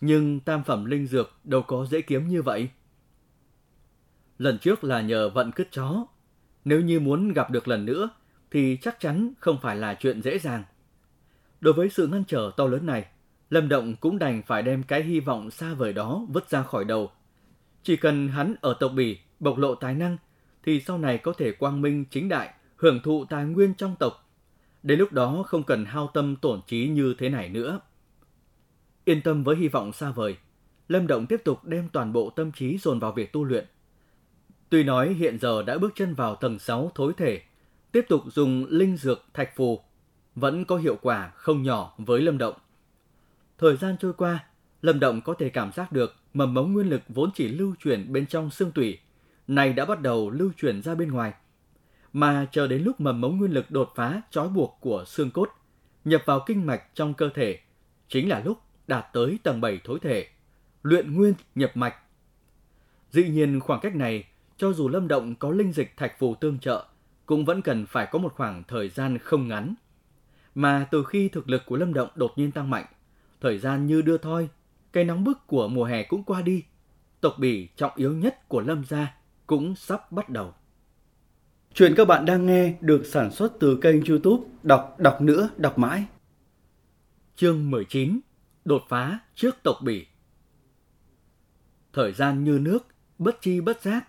Nhưng 0.00 0.40
tam 0.40 0.64
phẩm 0.64 0.84
linh 0.84 1.06
dược 1.06 1.32
đâu 1.44 1.62
có 1.62 1.86
dễ 1.86 2.00
kiếm 2.00 2.28
như 2.28 2.42
vậy. 2.42 2.68
Lần 4.38 4.58
trước 4.58 4.84
là 4.84 5.00
nhờ 5.00 5.30
vận 5.30 5.52
cứt 5.52 5.68
chó. 5.72 6.06
Nếu 6.64 6.80
như 6.80 7.00
muốn 7.00 7.32
gặp 7.32 7.50
được 7.50 7.68
lần 7.68 7.84
nữa 7.84 8.10
thì 8.50 8.78
chắc 8.82 9.00
chắn 9.00 9.32
không 9.40 9.58
phải 9.62 9.76
là 9.76 9.94
chuyện 9.94 10.22
dễ 10.22 10.38
dàng. 10.38 10.64
Đối 11.60 11.74
với 11.74 11.88
sự 11.88 12.06
ngăn 12.06 12.24
trở 12.24 12.50
to 12.56 12.66
lớn 12.66 12.86
này, 12.86 13.06
Lâm 13.50 13.68
Động 13.68 13.94
cũng 14.00 14.18
đành 14.18 14.42
phải 14.46 14.62
đem 14.62 14.82
cái 14.82 15.02
hy 15.02 15.20
vọng 15.20 15.50
xa 15.50 15.74
vời 15.74 15.92
đó 15.92 16.26
vứt 16.28 16.50
ra 16.50 16.62
khỏi 16.62 16.84
đầu. 16.84 17.10
Chỉ 17.82 17.96
cần 17.96 18.28
hắn 18.28 18.54
ở 18.60 18.76
tộc 18.80 18.92
Bỉ 18.94 19.18
bộc 19.40 19.58
lộ 19.58 19.74
tài 19.74 19.94
năng 19.94 20.16
thì 20.62 20.80
sau 20.80 20.98
này 20.98 21.18
có 21.18 21.32
thể 21.32 21.52
quang 21.52 21.80
minh 21.80 22.04
chính 22.10 22.28
đại 22.28 22.54
hưởng 22.76 23.00
thụ 23.02 23.24
tài 23.24 23.44
nguyên 23.44 23.74
trong 23.74 23.96
tộc. 23.98 24.30
Đến 24.82 24.98
lúc 24.98 25.12
đó 25.12 25.42
không 25.46 25.62
cần 25.62 25.84
hao 25.84 26.10
tâm 26.14 26.36
tổn 26.36 26.60
trí 26.66 26.88
như 26.88 27.14
thế 27.18 27.28
này 27.28 27.48
nữa. 27.48 27.80
Yên 29.04 29.22
tâm 29.22 29.44
với 29.44 29.56
hy 29.56 29.68
vọng 29.68 29.92
xa 29.92 30.10
vời, 30.10 30.36
Lâm 30.88 31.06
Động 31.06 31.26
tiếp 31.26 31.40
tục 31.44 31.64
đem 31.64 31.88
toàn 31.88 32.12
bộ 32.12 32.30
tâm 32.30 32.52
trí 32.52 32.78
dồn 32.78 32.98
vào 32.98 33.12
việc 33.12 33.32
tu 33.32 33.44
luyện. 33.44 33.66
Tuy 34.68 34.84
nói 34.84 35.14
hiện 35.14 35.38
giờ 35.38 35.62
đã 35.62 35.78
bước 35.78 35.92
chân 35.94 36.14
vào 36.14 36.36
tầng 36.36 36.58
6 36.58 36.92
thối 36.94 37.12
thể, 37.16 37.42
tiếp 37.92 38.04
tục 38.08 38.22
dùng 38.26 38.66
linh 38.68 38.96
dược 38.96 39.24
thạch 39.34 39.56
phù, 39.56 39.80
vẫn 40.34 40.64
có 40.64 40.76
hiệu 40.76 40.96
quả 41.02 41.32
không 41.34 41.62
nhỏ 41.62 41.94
với 41.98 42.20
Lâm 42.20 42.38
Động. 42.38 42.54
Thời 43.58 43.76
gian 43.76 43.96
trôi 44.00 44.12
qua, 44.12 44.44
Lâm 44.82 45.00
Động 45.00 45.20
có 45.20 45.34
thể 45.34 45.48
cảm 45.48 45.72
giác 45.72 45.92
được 45.92 46.14
mầm 46.34 46.54
mống 46.54 46.72
nguyên 46.72 46.88
lực 46.88 47.02
vốn 47.08 47.30
chỉ 47.34 47.48
lưu 47.48 47.74
chuyển 47.78 48.12
bên 48.12 48.26
trong 48.26 48.50
xương 48.50 48.72
tủy, 48.72 48.98
này 49.48 49.72
đã 49.72 49.84
bắt 49.84 50.00
đầu 50.00 50.30
lưu 50.30 50.50
chuyển 50.56 50.82
ra 50.82 50.94
bên 50.94 51.12
ngoài. 51.12 51.32
Mà 52.12 52.46
chờ 52.52 52.66
đến 52.66 52.82
lúc 52.82 53.00
mầm 53.00 53.20
mống 53.20 53.38
nguyên 53.38 53.52
lực 53.52 53.70
đột 53.70 53.92
phá 53.94 54.22
trói 54.30 54.48
buộc 54.48 54.78
của 54.80 55.04
xương 55.06 55.30
cốt, 55.30 55.48
nhập 56.04 56.22
vào 56.26 56.40
kinh 56.46 56.66
mạch 56.66 56.94
trong 56.94 57.14
cơ 57.14 57.30
thể, 57.34 57.58
chính 58.08 58.28
là 58.28 58.42
lúc 58.44 58.58
đạt 58.86 59.06
tới 59.12 59.38
tầng 59.42 59.60
7 59.60 59.80
thối 59.84 59.98
thể, 60.02 60.28
luyện 60.82 61.14
nguyên 61.14 61.34
nhập 61.54 61.70
mạch. 61.74 61.94
Dĩ 63.10 63.28
nhiên 63.28 63.60
khoảng 63.60 63.80
cách 63.80 63.94
này, 63.96 64.24
cho 64.56 64.72
dù 64.72 64.88
Lâm 64.88 65.08
Động 65.08 65.34
có 65.34 65.50
linh 65.50 65.72
dịch 65.72 65.96
thạch 65.96 66.18
phù 66.18 66.34
tương 66.34 66.58
trợ, 66.58 66.84
cũng 67.26 67.44
vẫn 67.44 67.62
cần 67.62 67.86
phải 67.86 68.08
có 68.12 68.18
một 68.18 68.34
khoảng 68.34 68.62
thời 68.68 68.88
gian 68.88 69.18
không 69.18 69.48
ngắn. 69.48 69.74
Mà 70.54 70.86
từ 70.90 71.04
khi 71.04 71.28
thực 71.28 71.48
lực 71.48 71.62
của 71.66 71.76
Lâm 71.76 71.94
Động 71.94 72.08
đột 72.14 72.32
nhiên 72.36 72.50
tăng 72.52 72.70
mạnh, 72.70 72.86
thời 73.40 73.58
gian 73.58 73.86
như 73.86 74.02
đưa 74.02 74.18
thoi, 74.18 74.48
cây 74.92 75.04
nóng 75.04 75.24
bức 75.24 75.46
của 75.46 75.68
mùa 75.68 75.84
hè 75.84 76.02
cũng 76.02 76.24
qua 76.24 76.42
đi, 76.42 76.62
tộc 77.20 77.34
bỉ 77.38 77.68
trọng 77.76 77.92
yếu 77.96 78.12
nhất 78.12 78.48
của 78.48 78.60
Lâm 78.60 78.84
gia 78.84 79.14
cũng 79.46 79.74
sắp 79.74 80.12
bắt 80.12 80.28
đầu. 80.28 80.54
Chuyện 81.74 81.94
các 81.96 82.08
bạn 82.08 82.24
đang 82.24 82.46
nghe 82.46 82.74
được 82.80 83.06
sản 83.06 83.30
xuất 83.30 83.52
từ 83.60 83.78
kênh 83.82 84.04
youtube 84.04 84.44
Đọc 84.62 84.94
Đọc 84.98 85.20
Nữa 85.20 85.48
Đọc 85.56 85.78
Mãi. 85.78 86.04
Chương 87.36 87.70
19 87.70 88.20
Đột 88.64 88.84
phá 88.88 89.18
trước 89.34 89.56
tộc 89.62 89.76
bỉ 89.82 90.06
Thời 91.92 92.12
gian 92.12 92.44
như 92.44 92.58
nước, 92.58 92.86
bất 93.18 93.40
chi 93.40 93.60
bất 93.60 93.82
giác. 93.82 94.08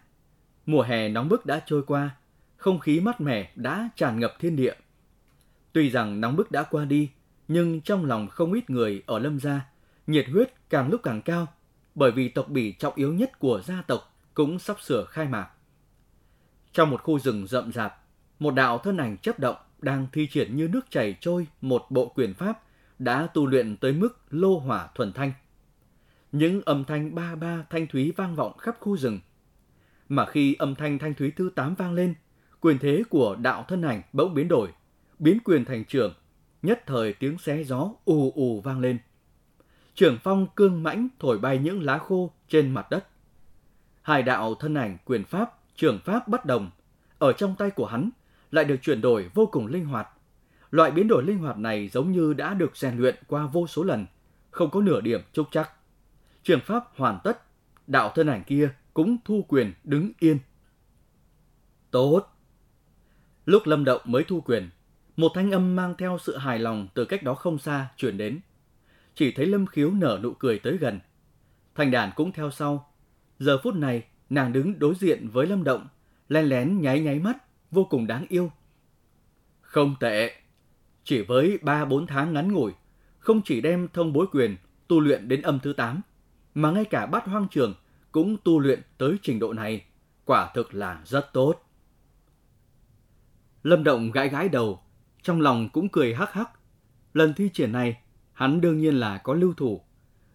Mùa 0.66 0.82
hè 0.82 1.10
nóng 1.10 1.30
bức 1.30 1.46
đã 1.46 1.64
trôi 1.66 1.84
qua, 1.84 2.16
không 2.58 2.80
khí 2.80 3.00
mát 3.00 3.22
mẻ 3.22 3.52
đã 3.56 3.90
tràn 3.96 4.20
ngập 4.20 4.36
thiên 4.40 4.56
địa. 4.56 4.74
Tuy 5.74 5.90
rằng 5.90 6.22
nóng 6.22 6.36
bức 6.36 6.52
đã 6.52 6.64
qua 6.64 6.86
đi, 6.86 7.12
nhưng 7.48 7.82
trong 7.82 8.06
lòng 8.06 8.28
không 8.28 8.54
ít 8.54 8.70
người 8.70 9.04
ở 9.06 9.20
Lâm 9.20 9.40
Gia, 9.40 9.62
nhiệt 10.08 10.26
huyết 10.30 10.54
càng 10.70 10.90
lúc 10.90 11.02
càng 11.04 11.22
cao, 11.22 11.48
bởi 11.96 12.12
vì 12.12 12.30
tộc 12.30 12.50
bỉ 12.50 12.72
trọng 12.72 12.96
yếu 12.96 13.14
nhất 13.14 13.40
của 13.40 13.62
gia 13.66 13.82
tộc 13.82 14.18
cũng 14.34 14.60
sắp 14.60 14.82
sửa 14.82 15.06
khai 15.06 15.28
mạc. 15.28 15.50
Trong 16.74 16.90
một 16.90 17.04
khu 17.04 17.20
rừng 17.20 17.48
rậm 17.48 17.72
rạp, 17.72 18.04
một 18.40 18.52
đạo 18.52 18.78
thân 18.78 18.98
ảnh 18.98 19.18
chấp 19.18 19.40
động 19.40 19.58
đang 19.80 20.08
thi 20.12 20.28
triển 20.32 20.56
như 20.56 20.68
nước 20.68 20.92
chảy 20.92 21.18
trôi 21.22 21.48
một 21.62 21.86
bộ 21.90 22.08
quyền 22.16 22.34
pháp 22.34 22.65
đã 23.00 23.28
tu 23.34 23.48
luyện 23.48 23.78
tới 23.78 23.94
mức 23.94 24.18
lô 24.30 24.60
hỏa 24.60 24.90
thuần 24.96 25.14
thanh. 25.14 25.32
Những 26.32 26.62
âm 26.66 26.84
thanh 26.84 27.16
ba 27.16 27.36
ba 27.36 27.66
thanh 27.70 27.88
thúy 27.88 28.14
vang 28.18 28.36
vọng 28.36 28.58
khắp 28.58 28.76
khu 28.80 28.98
rừng. 28.98 29.20
Mà 30.10 30.26
khi 30.26 30.56
âm 30.60 30.76
thanh 30.76 31.00
thanh 31.00 31.14
thúy 31.14 31.32
thứ 31.36 31.50
tám 31.56 31.76
vang 31.76 31.94
lên, 31.94 32.14
quyền 32.62 32.80
thế 32.80 33.04
của 33.10 33.36
đạo 33.36 33.66
thân 33.68 33.82
ảnh 33.82 34.02
bỗng 34.14 34.34
biến 34.34 34.48
đổi, 34.48 34.70
biến 35.20 35.38
quyền 35.46 35.66
thành 35.66 35.86
trưởng, 35.86 36.14
nhất 36.62 36.84
thời 36.86 37.14
tiếng 37.14 37.38
xé 37.38 37.64
gió 37.64 37.90
ù 38.06 38.32
ù 38.36 38.62
vang 38.62 38.80
lên. 38.80 38.98
Trưởng 39.96 40.18
phong 40.24 40.48
cương 40.56 40.84
mãnh 40.84 41.08
thổi 41.20 41.38
bay 41.38 41.58
những 41.58 41.82
lá 41.82 41.98
khô 41.98 42.32
trên 42.50 42.74
mặt 42.74 42.90
đất. 42.90 43.08
Hai 44.02 44.24
đạo 44.24 44.56
thân 44.56 44.74
ảnh 44.74 44.98
quyền 45.06 45.24
pháp, 45.24 45.60
trường 45.76 46.00
pháp 46.06 46.28
bất 46.28 46.46
đồng, 46.46 46.72
ở 47.20 47.34
trong 47.34 47.56
tay 47.56 47.70
của 47.70 47.86
hắn 47.86 48.10
lại 48.52 48.66
được 48.66 48.78
chuyển 48.82 49.02
đổi 49.02 49.30
vô 49.34 49.46
cùng 49.46 49.68
linh 49.68 49.86
hoạt. 49.86 50.08
Loại 50.72 50.92
biến 50.92 51.08
đổi 51.08 51.24
linh 51.24 51.38
hoạt 51.38 51.58
này 51.58 51.88
giống 51.88 52.12
như 52.12 52.34
đã 52.34 52.54
được 52.54 52.78
rèn 52.78 52.98
luyện 52.98 53.16
qua 53.28 53.46
vô 53.46 53.68
số 53.68 53.84
lần, 53.84 54.06
không 54.52 54.70
có 54.70 54.82
nửa 54.82 55.02
điểm 55.02 55.22
trúc 55.34 55.48
chắc. 55.52 55.72
Trường 56.44 56.60
pháp 56.66 56.84
hoàn 56.96 57.20
tất, 57.24 57.42
đạo 57.88 58.12
thân 58.16 58.28
ảnh 58.28 58.44
kia 58.44 58.70
cũng 58.94 59.18
thu 59.26 59.46
quyền 59.48 59.74
đứng 59.84 60.12
yên. 60.20 60.40
Tốt! 61.92 62.28
Lúc 63.46 63.62
Lâm 63.66 63.86
Động 63.86 64.02
mới 64.06 64.24
thu 64.24 64.42
quyền, 64.42 64.70
một 65.18 65.32
thanh 65.36 65.52
âm 65.52 65.76
mang 65.76 65.96
theo 65.98 66.18
sự 66.22 66.38
hài 66.38 66.60
lòng 66.60 66.88
từ 66.94 67.06
cách 67.06 67.24
đó 67.24 67.34
không 67.34 67.58
xa 67.58 67.88
chuyển 67.98 68.18
đến. 68.18 68.40
Chỉ 69.16 69.32
thấy 69.32 69.46
Lâm 69.46 69.66
Khiếu 69.66 69.92
nở 69.92 70.20
nụ 70.24 70.34
cười 70.34 70.60
tới 70.60 70.78
gần. 70.78 71.00
Thành 71.76 71.92
đàn 71.92 72.12
cũng 72.16 72.32
theo 72.32 72.52
sau. 72.52 72.92
Giờ 73.40 73.58
phút 73.64 73.76
này, 73.76 74.04
nàng 74.30 74.54
đứng 74.54 74.80
đối 74.80 74.96
diện 74.96 75.30
với 75.30 75.48
Lâm 75.48 75.64
Động, 75.64 75.88
len 76.30 76.46
lén 76.46 76.82
nháy 76.82 77.00
nháy 77.00 77.20
mắt, 77.20 77.38
vô 77.72 77.84
cùng 77.90 78.08
đáng 78.08 78.26
yêu. 78.30 78.52
Không 79.62 79.96
tệ. 80.00 80.36
Chỉ 81.06 81.22
với 81.22 81.60
3-4 81.62 82.06
tháng 82.06 82.34
ngắn 82.34 82.52
ngủi, 82.54 82.72
không 83.20 83.42
chỉ 83.42 83.62
đem 83.62 83.88
thông 83.94 84.14
bối 84.14 84.28
quyền 84.32 84.56
tu 84.88 85.00
luyện 85.00 85.28
đến 85.28 85.42
âm 85.42 85.60
thứ 85.60 85.74
8, 85.74 86.02
mà 86.56 86.72
ngay 86.72 86.86
cả 86.86 87.06
bát 87.06 87.26
hoang 87.26 87.48
trường 87.52 87.74
cũng 88.12 88.38
tu 88.44 88.60
luyện 88.60 88.82
tới 88.98 89.16
trình 89.22 89.40
độ 89.40 89.54
này, 89.54 89.86
quả 90.26 90.52
thực 90.54 90.74
là 90.74 91.02
rất 91.06 91.34
tốt. 91.34 91.56
Lâm 93.64 93.84
Động 93.84 94.12
gãi 94.12 94.30
gãi 94.30 94.50
đầu, 94.50 94.82
trong 95.22 95.42
lòng 95.42 95.70
cũng 95.70 95.90
cười 95.90 96.14
hắc 96.14 96.34
hắc. 96.34 96.50
Lần 97.14 97.34
thi 97.34 97.50
triển 97.54 97.72
này, 97.72 97.98
hắn 98.34 98.62
đương 98.62 98.78
nhiên 98.78 98.96
là 98.96 99.18
có 99.18 99.34
lưu 99.34 99.54
thủ. 99.54 99.82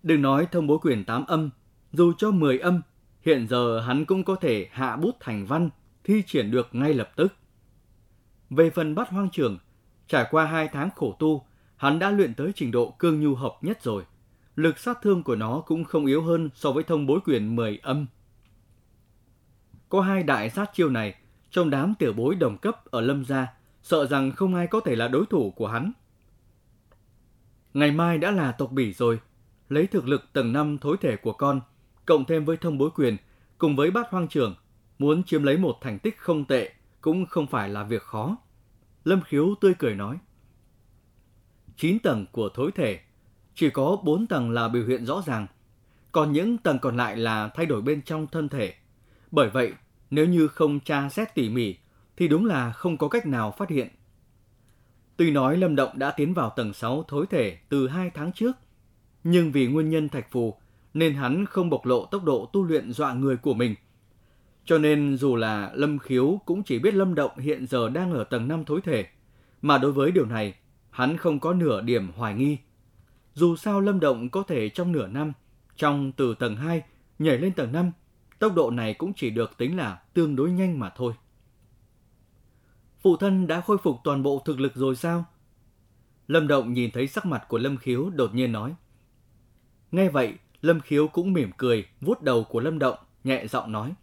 Đừng 0.02 0.22
nói 0.22 0.46
thông 0.52 0.66
bối 0.66 0.78
quyền 0.82 1.04
8 1.04 1.26
âm, 1.26 1.50
dù 1.92 2.12
cho 2.18 2.30
10 2.30 2.58
âm, 2.58 2.82
hiện 3.22 3.46
giờ 3.48 3.80
hắn 3.80 4.04
cũng 4.04 4.24
có 4.24 4.34
thể 4.34 4.68
hạ 4.70 4.96
bút 4.96 5.16
thành 5.20 5.46
văn, 5.46 5.70
thi 6.04 6.22
triển 6.26 6.50
được 6.50 6.68
ngay 6.72 6.94
lập 6.94 7.10
tức. 7.16 7.34
Về 8.50 8.70
phần 8.70 8.94
bắt 8.94 9.08
hoang 9.08 9.30
trường, 9.30 9.58
trải 10.10 10.26
qua 10.30 10.44
hai 10.44 10.68
tháng 10.68 10.90
khổ 10.96 11.16
tu, 11.18 11.44
hắn 11.76 11.98
đã 11.98 12.10
luyện 12.10 12.34
tới 12.34 12.52
trình 12.54 12.70
độ 12.70 12.94
cương 12.98 13.20
nhu 13.20 13.34
hợp 13.34 13.58
nhất 13.62 13.82
rồi. 13.82 14.02
Lực 14.56 14.78
sát 14.78 14.98
thương 15.02 15.22
của 15.22 15.36
nó 15.36 15.62
cũng 15.66 15.84
không 15.84 16.06
yếu 16.06 16.22
hơn 16.22 16.50
so 16.54 16.72
với 16.72 16.84
thông 16.84 17.06
bối 17.06 17.20
quyền 17.24 17.56
10 17.56 17.78
âm. 17.82 18.06
Có 19.88 20.00
hai 20.00 20.22
đại 20.22 20.50
sát 20.50 20.70
chiêu 20.74 20.88
này, 20.88 21.14
trong 21.50 21.70
đám 21.70 21.94
tiểu 21.98 22.12
bối 22.12 22.34
đồng 22.34 22.58
cấp 22.58 22.84
ở 22.84 23.00
Lâm 23.00 23.24
Gia, 23.24 23.46
sợ 23.82 24.06
rằng 24.06 24.32
không 24.32 24.54
ai 24.54 24.66
có 24.66 24.80
thể 24.80 24.96
là 24.96 25.08
đối 25.08 25.26
thủ 25.26 25.50
của 25.50 25.66
hắn. 25.66 25.92
Ngày 27.74 27.90
mai 27.90 28.18
đã 28.18 28.30
là 28.30 28.52
tộc 28.52 28.72
bỉ 28.72 28.92
rồi, 28.92 29.20
lấy 29.68 29.86
thực 29.86 30.08
lực 30.08 30.32
tầng 30.32 30.52
5 30.52 30.78
thối 30.78 30.96
thể 31.00 31.16
của 31.16 31.32
con, 31.32 31.60
cộng 32.06 32.24
thêm 32.24 32.44
với 32.44 32.56
thông 32.56 32.78
bối 32.78 32.90
quyền, 32.94 33.16
cùng 33.58 33.76
với 33.76 33.90
bát 33.90 34.10
hoang 34.10 34.28
trưởng, 34.28 34.54
muốn 34.98 35.24
chiếm 35.24 35.42
lấy 35.42 35.56
một 35.56 35.78
thành 35.80 35.98
tích 35.98 36.18
không 36.18 36.44
tệ 36.44 36.72
cũng 37.00 37.26
không 37.26 37.46
phải 37.46 37.68
là 37.68 37.82
việc 37.84 38.02
khó. 38.02 38.36
Lâm 39.04 39.20
Khiếu 39.22 39.54
tươi 39.60 39.74
cười 39.78 39.94
nói. 39.94 40.18
9 41.76 41.98
tầng 41.98 42.26
của 42.32 42.48
thối 42.54 42.70
thể, 42.74 43.00
chỉ 43.54 43.70
có 43.70 43.96
4 44.04 44.26
tầng 44.26 44.50
là 44.50 44.68
biểu 44.68 44.86
hiện 44.86 45.06
rõ 45.06 45.22
ràng, 45.26 45.46
còn 46.12 46.32
những 46.32 46.58
tầng 46.58 46.78
còn 46.78 46.96
lại 46.96 47.16
là 47.16 47.50
thay 47.54 47.66
đổi 47.66 47.82
bên 47.82 48.02
trong 48.02 48.26
thân 48.26 48.48
thể. 48.48 48.74
Bởi 49.30 49.50
vậy, 49.50 49.72
nếu 50.10 50.26
như 50.26 50.48
không 50.48 50.80
tra 50.80 51.08
xét 51.08 51.34
tỉ 51.34 51.48
mỉ, 51.48 51.74
thì 52.16 52.28
đúng 52.28 52.46
là 52.46 52.72
không 52.72 52.96
có 52.96 53.08
cách 53.08 53.26
nào 53.26 53.54
phát 53.58 53.68
hiện. 53.68 53.88
Tuy 55.16 55.30
nói 55.30 55.56
Lâm 55.56 55.76
Động 55.76 55.98
đã 55.98 56.10
tiến 56.10 56.34
vào 56.34 56.52
tầng 56.56 56.72
6 56.72 57.04
thối 57.08 57.26
thể 57.26 57.58
từ 57.68 57.88
2 57.88 58.10
tháng 58.10 58.32
trước, 58.32 58.56
nhưng 59.24 59.52
vì 59.52 59.66
nguyên 59.66 59.90
nhân 59.90 60.08
thạch 60.08 60.30
phù 60.30 60.56
nên 60.94 61.14
hắn 61.14 61.46
không 61.46 61.70
bộc 61.70 61.86
lộ 61.86 62.04
tốc 62.04 62.24
độ 62.24 62.50
tu 62.52 62.64
luyện 62.64 62.92
dọa 62.92 63.12
người 63.12 63.36
của 63.36 63.54
mình. 63.54 63.74
Cho 64.64 64.78
nên 64.78 65.16
dù 65.16 65.36
là 65.36 65.72
Lâm 65.74 65.98
Khiếu 65.98 66.40
cũng 66.44 66.62
chỉ 66.62 66.78
biết 66.78 66.94
Lâm 66.94 67.14
Động 67.14 67.38
hiện 67.38 67.66
giờ 67.66 67.88
đang 67.88 68.12
ở 68.12 68.24
tầng 68.24 68.48
5 68.48 68.64
thối 68.64 68.80
thể, 68.80 69.06
mà 69.62 69.78
đối 69.78 69.92
với 69.92 70.12
điều 70.12 70.26
này, 70.26 70.54
hắn 70.90 71.16
không 71.16 71.40
có 71.40 71.52
nửa 71.52 71.80
điểm 71.80 72.12
hoài 72.16 72.34
nghi. 72.34 72.58
Dù 73.34 73.56
sao 73.56 73.80
Lâm 73.80 74.00
Động 74.00 74.28
có 74.28 74.42
thể 74.42 74.68
trong 74.68 74.92
nửa 74.92 75.06
năm, 75.06 75.32
trong 75.76 76.12
từ 76.12 76.34
tầng 76.34 76.56
2 76.56 76.82
nhảy 77.18 77.38
lên 77.38 77.52
tầng 77.52 77.72
5, 77.72 77.90
tốc 78.38 78.54
độ 78.54 78.70
này 78.70 78.94
cũng 78.94 79.12
chỉ 79.16 79.30
được 79.30 79.56
tính 79.58 79.76
là 79.76 80.02
tương 80.14 80.36
đối 80.36 80.50
nhanh 80.50 80.78
mà 80.78 80.90
thôi. 80.96 81.12
Phụ 83.02 83.16
thân 83.16 83.46
đã 83.46 83.60
khôi 83.60 83.78
phục 83.82 83.96
toàn 84.04 84.22
bộ 84.22 84.42
thực 84.44 84.60
lực 84.60 84.74
rồi 84.74 84.96
sao? 84.96 85.24
Lâm 86.28 86.48
Động 86.48 86.72
nhìn 86.72 86.90
thấy 86.90 87.06
sắc 87.06 87.26
mặt 87.26 87.44
của 87.48 87.58
Lâm 87.58 87.76
Khiếu 87.76 88.10
đột 88.10 88.34
nhiên 88.34 88.52
nói. 88.52 88.74
Nghe 89.92 90.08
vậy, 90.08 90.34
Lâm 90.60 90.80
Khiếu 90.80 91.08
cũng 91.08 91.32
mỉm 91.32 91.50
cười, 91.56 91.86
vuốt 92.00 92.22
đầu 92.22 92.44
của 92.44 92.60
Lâm 92.60 92.78
Động, 92.78 92.98
nhẹ 93.24 93.46
giọng 93.46 93.72
nói. 93.72 93.94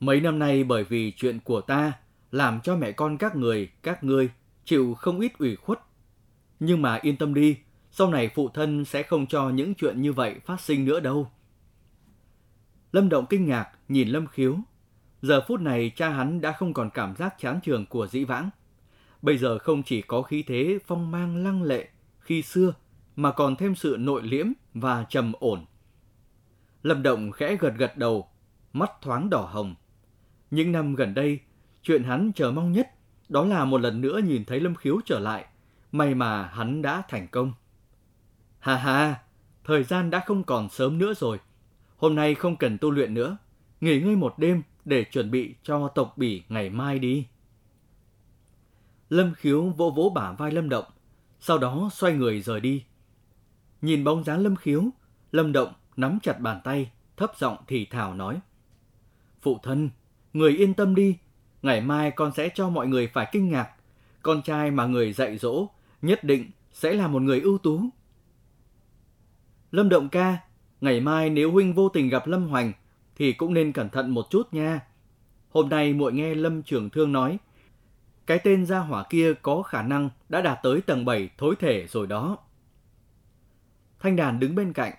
Mấy 0.00 0.20
năm 0.20 0.38
nay 0.38 0.64
bởi 0.64 0.84
vì 0.84 1.12
chuyện 1.16 1.40
của 1.44 1.60
ta, 1.60 1.92
làm 2.30 2.60
cho 2.60 2.76
mẹ 2.76 2.92
con 2.92 3.18
các 3.18 3.36
người, 3.36 3.70
các 3.82 4.04
ngươi 4.04 4.30
chịu 4.64 4.94
không 4.94 5.20
ít 5.20 5.32
ủy 5.38 5.56
khuất. 5.56 5.80
Nhưng 6.60 6.82
mà 6.82 6.98
yên 7.02 7.16
tâm 7.16 7.34
đi, 7.34 7.56
sau 7.90 8.10
này 8.10 8.30
phụ 8.34 8.48
thân 8.48 8.84
sẽ 8.84 9.02
không 9.02 9.26
cho 9.26 9.48
những 9.48 9.74
chuyện 9.74 10.02
như 10.02 10.12
vậy 10.12 10.40
phát 10.46 10.60
sinh 10.60 10.84
nữa 10.84 11.00
đâu. 11.00 11.30
Lâm 12.92 13.08
Động 13.08 13.26
kinh 13.26 13.46
ngạc 13.46 13.68
nhìn 13.88 14.08
Lâm 14.08 14.26
Khiếu. 14.26 14.56
Giờ 15.22 15.40
phút 15.48 15.60
này 15.60 15.92
cha 15.96 16.08
hắn 16.08 16.40
đã 16.40 16.52
không 16.52 16.72
còn 16.72 16.90
cảm 16.90 17.16
giác 17.16 17.34
chán 17.38 17.60
trường 17.62 17.86
của 17.86 18.06
dĩ 18.06 18.24
vãng. 18.24 18.50
Bây 19.22 19.38
giờ 19.38 19.58
không 19.58 19.82
chỉ 19.82 20.02
có 20.02 20.22
khí 20.22 20.44
thế 20.46 20.78
phong 20.86 21.10
mang 21.10 21.36
lăng 21.36 21.62
lệ 21.62 21.88
khi 22.20 22.42
xưa, 22.42 22.74
mà 23.16 23.32
còn 23.32 23.56
thêm 23.56 23.74
sự 23.74 23.96
nội 23.98 24.22
liễm 24.22 24.46
và 24.74 25.04
trầm 25.08 25.32
ổn. 25.40 25.64
Lâm 26.82 27.02
Động 27.02 27.32
khẽ 27.32 27.56
gật 27.60 27.72
gật 27.76 27.96
đầu, 27.96 28.28
mắt 28.72 28.90
thoáng 29.02 29.30
đỏ 29.30 29.48
hồng. 29.52 29.74
Những 30.50 30.72
năm 30.72 30.94
gần 30.94 31.14
đây, 31.14 31.40
chuyện 31.82 32.02
hắn 32.02 32.32
chờ 32.34 32.50
mong 32.50 32.72
nhất 32.72 32.90
đó 33.28 33.44
là 33.44 33.64
một 33.64 33.80
lần 33.80 34.00
nữa 34.00 34.20
nhìn 34.24 34.44
thấy 34.44 34.60
Lâm 34.60 34.74
Khiếu 34.74 35.00
trở 35.04 35.18
lại. 35.18 35.44
May 35.92 36.14
mà 36.14 36.46
hắn 36.46 36.82
đã 36.82 37.02
thành 37.08 37.28
công. 37.28 37.52
Hà 38.58 38.76
hà, 38.76 39.22
thời 39.64 39.84
gian 39.84 40.10
đã 40.10 40.22
không 40.26 40.44
còn 40.44 40.68
sớm 40.68 40.98
nữa 40.98 41.14
rồi. 41.14 41.38
Hôm 41.96 42.14
nay 42.14 42.34
không 42.34 42.56
cần 42.56 42.78
tu 42.78 42.90
luyện 42.90 43.14
nữa. 43.14 43.36
Nghỉ 43.80 44.00
ngơi 44.00 44.16
một 44.16 44.38
đêm 44.38 44.62
để 44.84 45.04
chuẩn 45.04 45.30
bị 45.30 45.54
cho 45.62 45.88
tộc 45.88 46.18
bỉ 46.18 46.42
ngày 46.48 46.70
mai 46.70 46.98
đi. 46.98 47.26
Lâm 49.10 49.34
Khiếu 49.34 49.64
vỗ 49.64 49.90
vỗ 49.90 50.12
bả 50.14 50.32
vai 50.32 50.50
Lâm 50.50 50.68
Động, 50.68 50.84
sau 51.40 51.58
đó 51.58 51.90
xoay 51.92 52.12
người 52.12 52.40
rời 52.40 52.60
đi. 52.60 52.84
Nhìn 53.82 54.04
bóng 54.04 54.24
dáng 54.24 54.40
Lâm 54.40 54.56
Khiếu, 54.56 54.84
Lâm 55.32 55.52
Động 55.52 55.72
nắm 55.96 56.18
chặt 56.22 56.40
bàn 56.40 56.60
tay, 56.64 56.90
thấp 57.16 57.32
giọng 57.38 57.56
thì 57.66 57.86
thào 57.86 58.14
nói. 58.14 58.40
Phụ 59.42 59.58
thân, 59.62 59.90
người 60.36 60.56
yên 60.56 60.74
tâm 60.74 60.94
đi, 60.94 61.18
ngày 61.62 61.80
mai 61.80 62.10
con 62.10 62.32
sẽ 62.36 62.48
cho 62.54 62.68
mọi 62.68 62.86
người 62.86 63.06
phải 63.06 63.28
kinh 63.32 63.48
ngạc. 63.48 63.70
Con 64.22 64.42
trai 64.42 64.70
mà 64.70 64.86
người 64.86 65.12
dạy 65.12 65.38
dỗ 65.38 65.68
nhất 66.02 66.24
định 66.24 66.50
sẽ 66.72 66.92
là 66.92 67.08
một 67.08 67.22
người 67.22 67.40
ưu 67.40 67.58
tú. 67.58 67.80
Lâm 69.70 69.88
Động 69.88 70.08
ca, 70.08 70.38
ngày 70.80 71.00
mai 71.00 71.30
nếu 71.30 71.52
huynh 71.52 71.74
vô 71.74 71.88
tình 71.88 72.08
gặp 72.08 72.26
Lâm 72.26 72.48
Hoành 72.48 72.72
thì 73.16 73.32
cũng 73.32 73.54
nên 73.54 73.72
cẩn 73.72 73.88
thận 73.88 74.10
một 74.10 74.26
chút 74.30 74.54
nha. 74.54 74.80
Hôm 75.50 75.68
nay 75.68 75.92
muội 75.92 76.12
nghe 76.12 76.34
Lâm 76.34 76.62
Trường 76.62 76.90
thương 76.90 77.12
nói, 77.12 77.38
cái 78.26 78.38
tên 78.44 78.66
gia 78.66 78.78
hỏa 78.78 79.04
kia 79.10 79.34
có 79.42 79.62
khả 79.62 79.82
năng 79.82 80.10
đã 80.28 80.40
đạt 80.40 80.58
tới 80.62 80.80
tầng 80.80 81.04
7 81.04 81.28
thối 81.38 81.54
thể 81.58 81.86
rồi 81.86 82.06
đó. 82.06 82.38
Thanh 84.00 84.16
đàn 84.16 84.40
đứng 84.40 84.54
bên 84.54 84.72
cạnh, 84.72 84.92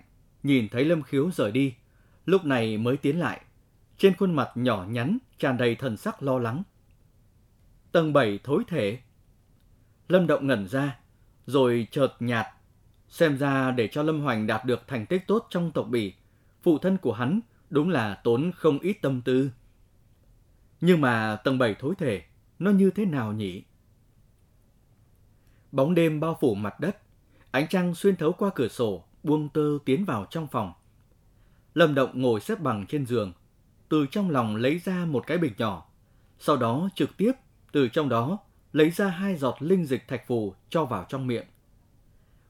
nhìn 0.44 0.70
thấy 0.70 0.86
Lâm 0.86 1.04
Khiếu 1.04 1.32
rời 1.32 1.52
đi, 1.52 1.74
lúc 2.26 2.46
này 2.46 2.78
mới 2.78 2.98
tiến 2.98 3.20
lại. 3.20 3.42
Trên 3.98 4.16
khuôn 4.16 4.36
mặt 4.36 4.50
nhỏ 4.56 4.86
nhắn 4.90 5.18
tràn 5.40 5.58
đầy 5.58 5.76
thần 5.76 5.98
sắc 5.98 6.24
lo 6.24 6.40
lắng. 6.40 6.64
Tầng 7.92 8.14
7 8.14 8.40
thối 8.44 8.64
thể. 8.68 9.00
Lâm 10.10 10.28
Động 10.28 10.48
ngẩn 10.48 10.68
ra, 10.68 11.00
rồi 11.46 11.88
chợt 11.92 12.14
nhạt. 12.20 12.46
Xem 13.10 13.38
ra 13.38 13.72
để 13.72 13.88
cho 13.92 14.04
Lâm 14.04 14.22
Hoành 14.22 14.48
đạt 14.48 14.66
được 14.66 14.88
thành 14.88 15.06
tích 15.06 15.28
tốt 15.28 15.48
trong 15.50 15.72
tộc 15.72 15.88
bỉ, 15.90 16.14
phụ 16.64 16.78
thân 16.78 16.98
của 16.98 17.14
hắn 17.14 17.40
đúng 17.70 17.90
là 17.90 18.16
tốn 18.24 18.52
không 18.56 18.80
ít 18.80 18.94
tâm 19.02 19.22
tư. 19.22 19.52
Nhưng 20.82 21.02
mà 21.02 21.36
tầng 21.44 21.58
7 21.58 21.76
thối 21.80 21.96
thể, 21.98 22.24
nó 22.60 22.72
như 22.72 22.92
thế 22.92 23.06
nào 23.06 23.34
nhỉ? 23.34 23.64
Bóng 25.72 25.96
đêm 25.96 26.20
bao 26.20 26.38
phủ 26.42 26.56
mặt 26.56 26.80
đất, 26.80 26.98
ánh 27.52 27.68
trăng 27.68 27.96
xuyên 27.96 28.16
thấu 28.16 28.32
qua 28.32 28.50
cửa 28.56 28.68
sổ, 28.68 29.04
buông 29.24 29.50
tơ 29.50 29.78
tiến 29.86 30.06
vào 30.06 30.26
trong 30.30 30.48
phòng. 30.48 30.74
Lâm 31.74 31.96
Động 31.96 32.22
ngồi 32.22 32.40
xếp 32.40 32.60
bằng 32.60 32.86
trên 32.88 33.06
giường, 33.06 33.34
từ 33.90 34.06
trong 34.12 34.30
lòng 34.30 34.56
lấy 34.56 34.80
ra 34.80 35.06
một 35.06 35.28
cái 35.28 35.38
bình 35.38 35.54
nhỏ, 35.58 35.90
sau 36.40 36.58
đó 36.58 36.90
trực 36.96 37.18
tiếp 37.18 37.32
từ 37.72 37.88
trong 37.88 38.10
đó 38.10 38.38
lấy 38.74 38.90
ra 38.90 39.08
hai 39.08 39.36
giọt 39.36 39.56
linh 39.60 39.86
dịch 39.86 40.08
thạch 40.08 40.28
phù 40.28 40.54
cho 40.70 40.86
vào 40.86 41.06
trong 41.10 41.28
miệng. 41.28 41.46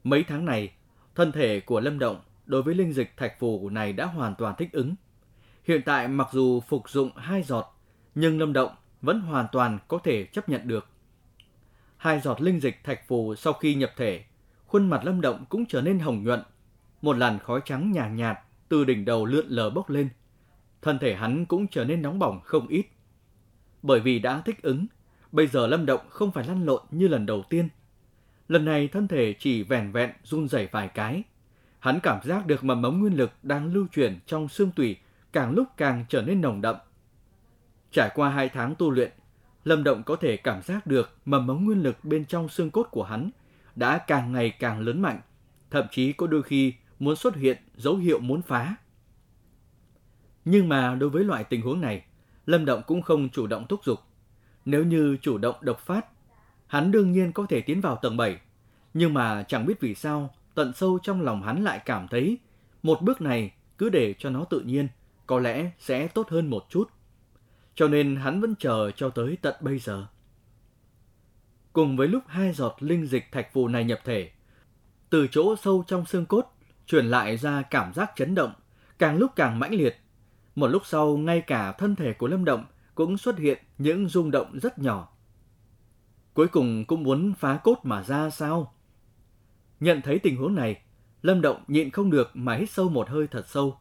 Mấy 0.04 0.24
tháng 0.24 0.46
này, 0.46 0.72
thân 1.16 1.32
thể 1.32 1.60
của 1.60 1.80
Lâm 1.80 2.00
Động 2.00 2.22
đối 2.46 2.64
với 2.64 2.76
linh 2.76 2.94
dịch 2.94 3.18
thạch 3.18 3.40
phù 3.40 3.70
này 3.70 3.94
đã 3.94 4.06
hoàn 4.06 4.36
toàn 4.36 4.56
thích 4.58 4.72
ứng. 4.72 4.96
Hiện 5.64 5.82
tại 5.86 6.08
mặc 6.08 6.28
dù 6.32 6.60
phục 6.60 6.90
dụng 6.90 7.12
hai 7.18 7.44
giọt, 7.44 7.80
nhưng 8.16 8.40
Lâm 8.40 8.54
Động 8.54 8.76
vẫn 9.02 9.22
hoàn 9.22 9.48
toàn 9.52 9.80
có 9.88 10.00
thể 10.04 10.26
chấp 10.26 10.50
nhận 10.50 10.68
được. 10.68 10.88
hai 11.98 12.20
giọt 12.20 12.42
linh 12.42 12.60
dịch 12.60 12.84
thạch 12.84 13.08
phù 13.08 13.36
sau 13.36 13.54
khi 13.54 13.76
nhập 13.76 13.92
thể, 13.96 14.24
khuôn 14.66 14.90
mặt 14.90 15.06
Lâm 15.06 15.22
Động 15.22 15.46
cũng 15.50 15.66
trở 15.66 15.82
nên 15.82 16.00
hồng 16.00 16.24
nhuận. 16.24 16.44
Một 17.02 17.18
làn 17.18 17.40
khói 17.40 17.62
trắng 17.66 17.92
nhàn 17.92 18.16
nhạt, 18.16 18.36
nhạt 18.36 18.44
từ 18.70 18.84
đỉnh 18.84 19.06
đầu 19.06 19.26
lượn 19.26 19.46
lờ 19.48 19.70
bốc 19.70 19.90
lên. 19.90 20.10
Thân 20.82 21.00
thể 21.00 21.16
hắn 21.16 21.46
cũng 21.46 21.68
trở 21.68 21.86
nên 21.86 22.02
nóng 22.02 22.20
bỏng 22.20 22.42
không 22.44 22.68
ít. 22.68 22.86
Bởi 23.84 24.00
vì 24.00 24.20
đã 24.20 24.42
thích 24.42 24.62
ứng, 24.62 24.86
bây 25.32 25.48
giờ 25.48 25.68
Lâm 25.68 25.86
Động 25.86 26.02
không 26.10 26.32
phải 26.32 26.48
lăn 26.48 26.66
lộn 26.66 26.82
như 26.92 27.08
lần 27.08 27.26
đầu 27.26 27.44
tiên. 27.50 27.70
Lần 28.48 28.66
này 28.66 28.88
thân 28.88 29.08
thể 29.08 29.36
chỉ 29.40 29.64
vẻn 29.64 29.92
vẹn 29.92 30.12
run 30.24 30.48
rẩy 30.48 30.68
vài 30.72 30.88
cái. 30.88 31.24
Hắn 31.80 32.00
cảm 32.04 32.20
giác 32.24 32.46
được 32.46 32.64
mầm 32.64 32.82
mống 32.82 33.00
nguyên 33.00 33.14
lực 33.14 33.32
đang 33.44 33.74
lưu 33.74 33.88
chuyển 33.88 34.20
trong 34.26 34.48
xương 34.48 34.72
tủy 34.72 34.98
càng 35.34 35.52
lúc 35.52 35.68
càng 35.78 36.06
trở 36.10 36.22
nên 36.22 36.42
nồng 36.42 36.62
đậm. 36.62 36.76
Trải 37.92 38.10
qua 38.16 38.30
hai 38.30 38.50
tháng 38.50 38.76
tu 38.76 38.92
luyện, 38.92 39.12
Lâm 39.64 39.84
Động 39.84 40.04
có 40.04 40.16
thể 40.16 40.38
cảm 40.38 40.62
giác 40.62 40.88
được 40.88 41.18
mầm 41.26 41.48
mống 41.48 41.66
nguyên 41.66 41.84
lực 41.84 41.96
bên 42.04 42.26
trong 42.26 42.50
xương 42.50 42.72
cốt 42.72 42.88
của 42.92 43.04
hắn 43.04 43.30
đã 43.76 43.98
càng 43.98 44.32
ngày 44.32 44.50
càng 44.50 44.80
lớn 44.80 45.02
mạnh, 45.02 45.20
thậm 45.72 45.86
chí 45.92 46.14
có 46.14 46.28
đôi 46.28 46.44
khi 46.44 46.74
muốn 47.00 47.16
xuất 47.16 47.36
hiện 47.36 47.58
dấu 47.76 47.96
hiệu 47.96 48.20
muốn 48.20 48.42
phá. 48.42 48.76
Nhưng 50.50 50.70
mà 50.70 50.96
đối 50.96 51.10
với 51.10 51.24
loại 51.24 51.44
tình 51.44 51.62
huống 51.62 51.82
này, 51.82 52.04
Lâm 52.46 52.66
Động 52.66 52.82
cũng 52.88 53.02
không 53.02 53.30
chủ 53.30 53.48
động 53.48 53.66
thúc 53.70 53.80
giục. 53.86 54.00
Nếu 54.66 54.84
như 54.84 55.18
chủ 55.22 55.38
động 55.38 55.56
độc 55.62 55.80
phát, 55.80 56.06
hắn 56.68 56.92
đương 56.92 57.12
nhiên 57.12 57.32
có 57.32 57.46
thể 57.50 57.62
tiến 57.62 57.82
vào 57.82 57.96
tầng 57.96 58.18
7. 58.18 58.40
Nhưng 58.94 59.14
mà 59.14 59.44
chẳng 59.44 59.66
biết 59.66 59.80
vì 59.80 59.96
sao, 59.96 60.34
tận 60.56 60.74
sâu 60.76 61.00
trong 61.04 61.22
lòng 61.22 61.42
hắn 61.42 61.64
lại 61.64 61.82
cảm 61.86 62.08
thấy 62.08 62.38
một 62.84 63.02
bước 63.02 63.22
này 63.22 63.54
cứ 63.78 63.90
để 63.90 64.14
cho 64.20 64.30
nó 64.30 64.44
tự 64.44 64.60
nhiên, 64.60 64.88
có 65.26 65.40
lẽ 65.40 65.72
sẽ 65.80 66.08
tốt 66.08 66.30
hơn 66.30 66.50
một 66.50 66.66
chút. 66.70 66.90
Cho 67.76 67.88
nên 67.88 68.16
hắn 68.16 68.42
vẫn 68.42 68.56
chờ 68.60 68.92
cho 68.92 69.10
tới 69.10 69.38
tận 69.42 69.56
bây 69.62 69.80
giờ. 69.80 70.06
Cùng 71.74 71.98
với 71.98 72.08
lúc 72.08 72.24
hai 72.28 72.54
giọt 72.54 72.76
linh 72.80 73.08
dịch 73.08 73.32
thạch 73.32 73.54
phù 73.54 73.68
này 73.68 73.84
nhập 73.84 74.00
thể, 74.04 74.32
từ 75.10 75.28
chỗ 75.32 75.56
sâu 75.56 75.84
trong 75.88 76.06
xương 76.06 76.26
cốt 76.26 76.46
truyền 76.86 77.06
lại 77.06 77.38
ra 77.38 77.62
cảm 77.62 77.94
giác 77.94 78.12
chấn 78.16 78.36
động, 78.36 78.54
càng 79.00 79.18
lúc 79.18 79.32
càng 79.36 79.60
mãnh 79.60 79.74
liệt. 79.74 79.98
Một 80.58 80.68
lúc 80.68 80.86
sau, 80.86 81.18
ngay 81.18 81.42
cả 81.42 81.72
thân 81.72 81.96
thể 81.96 82.14
của 82.14 82.28
Lâm 82.28 82.46
Động 82.46 82.66
cũng 82.96 83.18
xuất 83.18 83.38
hiện 83.38 83.58
những 83.78 84.10
rung 84.10 84.32
động 84.32 84.60
rất 84.60 84.80
nhỏ. 84.80 85.10
Cuối 86.34 86.48
cùng 86.48 86.86
cũng 86.86 87.04
muốn 87.04 87.34
phá 87.34 87.58
cốt 87.64 87.80
mà 87.84 88.04
ra 88.04 88.30
sao? 88.30 88.74
Nhận 89.80 90.02
thấy 90.02 90.20
tình 90.20 90.38
huống 90.38 90.56
này, 90.56 90.82
Lâm 91.22 91.42
Động 91.42 91.64
nhịn 91.68 91.90
không 91.90 92.10
được 92.10 92.32
mà 92.34 92.56
hít 92.56 92.70
sâu 92.70 92.90
một 92.90 93.10
hơi 93.10 93.28
thật 93.28 93.48
sâu. 93.48 93.78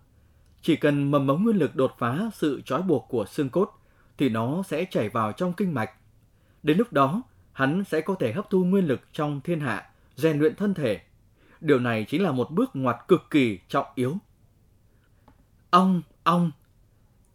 Chỉ 0.63 0.77
cần 0.77 1.11
mầm 1.11 1.27
mống 1.27 1.45
nguyên 1.45 1.57
lực 1.57 1.77
đột 1.77 1.93
phá 1.99 2.31
sự 2.35 2.61
trói 2.65 2.83
buộc 2.83 3.07
của 3.09 3.25
xương 3.25 3.49
cốt, 3.49 3.71
thì 4.19 4.29
nó 4.29 4.63
sẽ 4.63 4.85
chảy 4.91 5.09
vào 5.09 5.33
trong 5.33 5.53
kinh 5.53 5.75
mạch. 5.75 5.91
Đến 6.63 6.79
lúc 6.79 6.93
đó, 6.93 7.23
hắn 7.53 7.85
sẽ 7.85 8.01
có 8.01 8.15
thể 8.15 8.33
hấp 8.33 8.51
thu 8.51 8.65
nguyên 8.65 8.87
lực 8.87 9.01
trong 9.13 9.41
thiên 9.41 9.61
hạ, 9.61 9.91
rèn 10.17 10.39
luyện 10.39 10.57
thân 10.57 10.75
thể. 10.75 11.01
Điều 11.61 11.79
này 11.79 12.05
chính 12.09 12.23
là 12.23 12.33
một 12.33 12.51
bước 12.51 12.71
ngoặt 12.75 12.97
cực 13.09 13.31
kỳ 13.31 13.59
trọng 13.69 13.87
yếu. 13.95 14.17
Ong, 15.71 16.03
ong. 16.25 16.51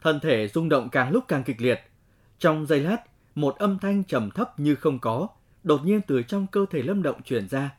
Thân 0.01 0.19
thể 0.19 0.47
rung 0.47 0.69
động 0.69 0.89
càng 0.89 1.11
lúc 1.11 1.23
càng 1.27 1.43
kịch 1.43 1.61
liệt. 1.61 1.81
Trong 2.39 2.65
giây 2.65 2.79
lát, 2.79 2.97
một 3.35 3.57
âm 3.57 3.79
thanh 3.79 4.03
trầm 4.03 4.31
thấp 4.31 4.59
như 4.59 4.75
không 4.75 4.99
có, 4.99 5.27
đột 5.63 5.85
nhiên 5.85 6.01
từ 6.07 6.21
trong 6.23 6.47
cơ 6.47 6.65
thể 6.69 6.81
Lâm 6.81 7.03
Động 7.03 7.21
truyền 7.21 7.49
ra. 7.49 7.71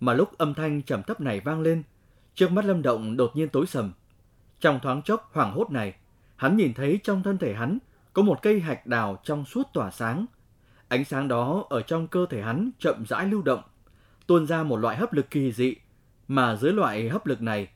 Mà 0.00 0.14
lúc 0.14 0.38
âm 0.38 0.54
thanh 0.54 0.82
trầm 0.82 1.02
thấp 1.02 1.20
này 1.20 1.40
vang 1.40 1.60
lên, 1.60 1.82
trước 2.34 2.50
mắt 2.52 2.64
Lâm 2.64 2.82
Động 2.82 3.16
đột 3.16 3.36
nhiên 3.36 3.48
tối 3.48 3.66
sầm. 3.66 3.92
Trong 4.60 4.80
thoáng 4.80 5.02
chốc 5.02 5.30
hoảng 5.32 5.52
hốt 5.52 5.70
này, 5.70 5.94
hắn 6.36 6.56
nhìn 6.56 6.74
thấy 6.74 7.00
trong 7.02 7.22
thân 7.22 7.38
thể 7.38 7.54
hắn 7.54 7.78
có 8.12 8.22
một 8.22 8.42
cây 8.42 8.60
hạch 8.60 8.86
đào 8.86 9.20
trong 9.24 9.44
suốt 9.44 9.62
tỏa 9.72 9.90
sáng. 9.90 10.26
Ánh 10.88 11.04
sáng 11.04 11.28
đó 11.28 11.64
ở 11.70 11.82
trong 11.82 12.08
cơ 12.08 12.26
thể 12.30 12.42
hắn 12.42 12.70
chậm 12.78 13.06
rãi 13.06 13.26
lưu 13.26 13.42
động, 13.42 13.62
tuôn 14.26 14.46
ra 14.46 14.62
một 14.62 14.76
loại 14.76 14.96
hấp 14.96 15.12
lực 15.12 15.30
kỳ 15.30 15.52
dị, 15.52 15.74
mà 16.28 16.56
dưới 16.56 16.72
loại 16.72 17.08
hấp 17.08 17.26
lực 17.26 17.42
này, 17.42 17.68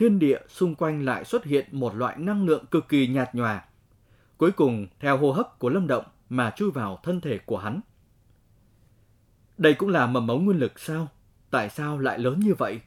thiên 0.00 0.18
địa 0.18 0.38
xung 0.48 0.74
quanh 0.74 1.04
lại 1.04 1.24
xuất 1.24 1.44
hiện 1.44 1.68
một 1.72 1.94
loại 1.94 2.16
năng 2.18 2.46
lượng 2.46 2.66
cực 2.66 2.88
kỳ 2.88 3.06
nhạt 3.06 3.34
nhòa. 3.34 3.64
Cuối 4.36 4.52
cùng, 4.52 4.86
theo 5.00 5.18
hô 5.18 5.32
hấp 5.32 5.58
của 5.58 5.68
Lâm 5.68 5.86
Động 5.86 6.04
mà 6.28 6.52
chui 6.56 6.70
vào 6.70 7.00
thân 7.02 7.20
thể 7.20 7.38
của 7.38 7.58
hắn. 7.58 7.80
Đây 9.58 9.74
cũng 9.74 9.88
là 9.88 10.06
mầm 10.06 10.26
mống 10.26 10.44
nguyên 10.44 10.58
lực 10.58 10.80
sao? 10.80 11.08
Tại 11.50 11.68
sao 11.68 11.98
lại 11.98 12.18
lớn 12.18 12.40
như 12.40 12.54
vậy? 12.54 12.80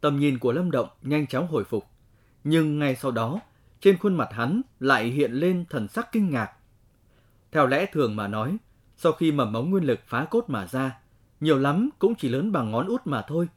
Tầm 0.00 0.18
nhìn 0.18 0.38
của 0.38 0.52
Lâm 0.52 0.70
Động 0.70 0.88
nhanh 1.02 1.26
chóng 1.26 1.46
hồi 1.46 1.64
phục, 1.64 1.86
nhưng 2.44 2.78
ngay 2.78 2.96
sau 2.96 3.10
đó, 3.10 3.40
trên 3.80 3.98
khuôn 3.98 4.14
mặt 4.14 4.28
hắn 4.32 4.62
lại 4.80 5.04
hiện 5.04 5.32
lên 5.32 5.64
thần 5.70 5.88
sắc 5.88 6.12
kinh 6.12 6.30
ngạc. 6.30 6.52
Theo 7.52 7.66
lẽ 7.66 7.86
thường 7.92 8.16
mà 8.16 8.28
nói, 8.28 8.56
sau 8.96 9.12
khi 9.12 9.32
mầm 9.32 9.52
mống 9.52 9.70
nguyên 9.70 9.84
lực 9.84 10.00
phá 10.06 10.24
cốt 10.30 10.44
mà 10.48 10.66
ra, 10.66 10.98
nhiều 11.40 11.58
lắm 11.58 11.90
cũng 11.98 12.14
chỉ 12.14 12.28
lớn 12.28 12.52
bằng 12.52 12.70
ngón 12.70 12.86
út 12.86 13.00
mà 13.04 13.22
thôi. 13.28 13.48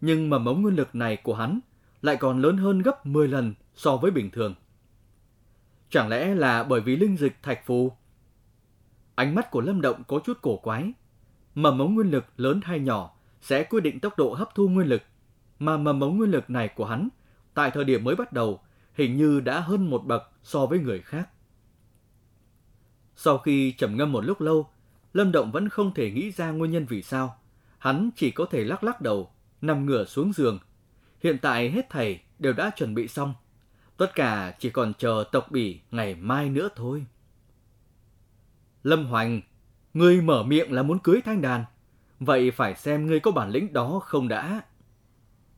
Nhưng 0.00 0.30
mầm 0.30 0.44
mống 0.44 0.62
nguyên 0.62 0.76
lực 0.76 0.94
này 0.94 1.16
của 1.16 1.34
hắn 1.34 1.60
lại 2.02 2.16
còn 2.16 2.40
lớn 2.40 2.56
hơn 2.56 2.82
gấp 2.82 3.06
10 3.06 3.28
lần 3.28 3.54
so 3.74 3.96
với 3.96 4.10
bình 4.10 4.30
thường. 4.30 4.54
Chẳng 5.90 6.08
lẽ 6.08 6.34
là 6.34 6.64
bởi 6.64 6.80
vì 6.80 6.96
linh 6.96 7.16
dịch 7.16 7.36
thạch 7.42 7.66
phù? 7.66 7.92
Ánh 9.14 9.34
mắt 9.34 9.50
của 9.50 9.60
Lâm 9.60 9.80
Động 9.80 10.02
có 10.08 10.20
chút 10.24 10.38
cổ 10.42 10.56
quái. 10.56 10.92
Mầm 11.54 11.78
mống 11.78 11.94
nguyên 11.94 12.10
lực 12.10 12.24
lớn 12.36 12.60
hay 12.64 12.80
nhỏ 12.80 13.16
sẽ 13.40 13.64
quyết 13.64 13.80
định 13.80 14.00
tốc 14.00 14.18
độ 14.18 14.34
hấp 14.34 14.54
thu 14.54 14.68
nguyên 14.68 14.86
lực, 14.88 15.02
mà 15.58 15.76
mầm 15.76 15.98
mống 15.98 16.16
nguyên 16.16 16.30
lực 16.30 16.50
này 16.50 16.68
của 16.68 16.84
hắn 16.84 17.08
tại 17.54 17.70
thời 17.70 17.84
điểm 17.84 18.04
mới 18.04 18.16
bắt 18.16 18.32
đầu 18.32 18.60
hình 18.94 19.16
như 19.16 19.40
đã 19.40 19.60
hơn 19.60 19.90
một 19.90 20.06
bậc 20.06 20.22
so 20.42 20.66
với 20.66 20.78
người 20.78 21.00
khác. 21.00 21.28
Sau 23.16 23.38
khi 23.38 23.72
trầm 23.72 23.96
ngâm 23.96 24.12
một 24.12 24.24
lúc 24.24 24.40
lâu, 24.40 24.68
Lâm 25.12 25.32
Động 25.32 25.52
vẫn 25.52 25.68
không 25.68 25.94
thể 25.94 26.10
nghĩ 26.10 26.30
ra 26.30 26.50
nguyên 26.50 26.70
nhân 26.70 26.86
vì 26.88 27.02
sao. 27.02 27.36
Hắn 27.78 28.10
chỉ 28.16 28.30
có 28.30 28.46
thể 28.50 28.64
lắc 28.64 28.84
lắc 28.84 29.00
đầu, 29.00 29.30
nằm 29.62 29.86
ngửa 29.86 30.04
xuống 30.04 30.32
giường. 30.32 30.58
Hiện 31.22 31.38
tại 31.38 31.70
hết 31.70 31.90
thầy 31.90 32.20
đều 32.38 32.52
đã 32.52 32.70
chuẩn 32.76 32.94
bị 32.94 33.08
xong. 33.08 33.34
Tất 33.96 34.14
cả 34.14 34.54
chỉ 34.58 34.70
còn 34.70 34.92
chờ 34.98 35.24
tộc 35.32 35.50
bỉ 35.50 35.80
ngày 35.90 36.14
mai 36.14 36.50
nữa 36.50 36.68
thôi. 36.76 37.06
Lâm 38.82 39.06
Hoành, 39.06 39.40
ngươi 39.94 40.20
mở 40.20 40.42
miệng 40.42 40.72
là 40.72 40.82
muốn 40.82 40.98
cưới 40.98 41.20
thanh 41.24 41.42
đàn. 41.42 41.64
Vậy 42.20 42.50
phải 42.50 42.74
xem 42.74 43.06
ngươi 43.06 43.20
có 43.20 43.30
bản 43.30 43.50
lĩnh 43.50 43.72
đó 43.72 44.00
không 44.04 44.28
đã. 44.28 44.62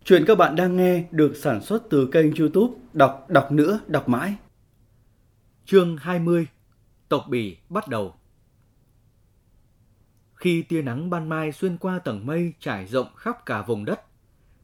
Chuyện 0.05 0.25
các 0.27 0.39
bạn 0.39 0.57
đang 0.57 0.77
nghe 0.77 1.05
được 1.11 1.37
sản 1.37 1.61
xuất 1.61 1.83
từ 1.91 2.09
kênh 2.13 2.35
youtube 2.35 2.75
Đọc 2.93 3.27
Đọc 3.29 3.53
Nữa 3.53 3.81
Đọc 3.87 4.09
Mãi. 4.09 4.37
Chương 5.67 5.97
20 5.97 6.47
Tộc 7.09 7.25
Bỉ 7.29 7.57
bắt 7.69 7.89
đầu 7.89 8.15
khi 10.43 10.63
tia 10.63 10.83
nắng 10.83 11.11
ban 11.11 11.29
mai 11.29 11.53
xuyên 11.53 11.77
qua 11.77 11.99
tầng 11.99 12.27
mây 12.27 12.53
trải 12.61 12.87
rộng 12.87 13.07
khắp 13.17 13.47
cả 13.47 13.63
vùng 13.63 13.85
đất, 13.85 14.01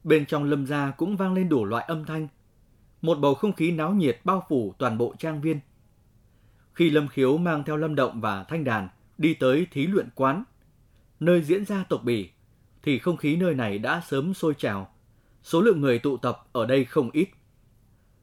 bên 0.04 0.26
trong 0.26 0.44
lâm 0.44 0.66
gia 0.66 0.90
cũng 0.90 1.16
vang 1.16 1.34
lên 1.34 1.48
đủ 1.48 1.64
loại 1.64 1.84
âm 1.88 2.04
thanh. 2.04 2.28
Một 3.02 3.18
bầu 3.18 3.34
không 3.34 3.52
khí 3.52 3.72
náo 3.72 3.94
nhiệt 3.94 4.20
bao 4.24 4.46
phủ 4.48 4.74
toàn 4.78 4.98
bộ 4.98 5.14
trang 5.18 5.40
viên. 5.40 5.60
Khi 6.74 6.90
Lâm 6.90 7.08
Khiếu 7.08 7.38
mang 7.38 7.64
theo 7.64 7.76
Lâm 7.76 7.94
Động 7.94 8.20
và 8.20 8.44
Thanh 8.44 8.64
Đàn 8.64 8.88
đi 9.18 9.34
tới 9.34 9.66
thí 9.70 9.86
luyện 9.86 10.08
quán, 10.14 10.44
nơi 11.20 11.42
diễn 11.42 11.64
ra 11.64 11.84
tộc 11.88 12.04
bỉ, 12.04 12.30
thì 12.82 12.98
không 12.98 13.16
khí 13.16 13.36
nơi 13.36 13.54
này 13.54 13.78
đã 13.78 14.02
sớm 14.08 14.34
sôi 14.34 14.54
trào, 14.54 14.92
số 15.42 15.60
lượng 15.60 15.80
người 15.80 15.98
tụ 15.98 16.16
tập 16.16 16.46
ở 16.52 16.66
đây 16.66 16.84
không 16.84 17.10
ít. 17.10 17.28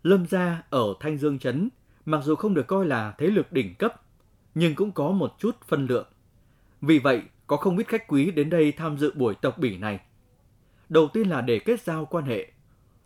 Lâm 0.03 0.25
gia 0.25 0.63
ở 0.69 0.93
Thanh 0.99 1.17
Dương 1.17 1.39
Trấn, 1.39 1.69
mặc 2.05 2.21
dù 2.23 2.35
không 2.35 2.53
được 2.53 2.67
coi 2.67 2.85
là 2.85 3.15
thế 3.17 3.27
lực 3.27 3.51
đỉnh 3.51 3.75
cấp, 3.75 4.01
nhưng 4.55 4.75
cũng 4.75 4.91
có 4.91 5.11
một 5.11 5.35
chút 5.39 5.55
phân 5.67 5.85
lượng. 5.85 6.07
Vì 6.81 6.99
vậy, 6.99 7.21
có 7.47 7.58
không 7.58 7.77
ít 7.77 7.88
khách 7.88 8.08
quý 8.08 8.31
đến 8.31 8.49
đây 8.49 8.71
tham 8.71 8.97
dự 8.97 9.13
buổi 9.15 9.36
tộc 9.36 9.58
bỉ 9.58 9.77
này. 9.77 9.99
Đầu 10.89 11.08
tiên 11.13 11.29
là 11.29 11.41
để 11.41 11.60
kết 11.60 11.81
giao 11.81 12.05
quan 12.05 12.25
hệ. 12.25 12.51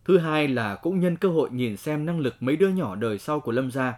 Thứ 0.05 0.17
hai 0.17 0.47
là 0.47 0.75
cũng 0.75 0.99
nhân 0.99 1.17
cơ 1.17 1.29
hội 1.29 1.49
nhìn 1.51 1.77
xem 1.77 2.05
năng 2.05 2.19
lực 2.19 2.35
mấy 2.39 2.55
đứa 2.55 2.69
nhỏ 2.69 2.95
đời 2.95 3.19
sau 3.19 3.39
của 3.39 3.51
Lâm 3.51 3.71
gia. 3.71 3.93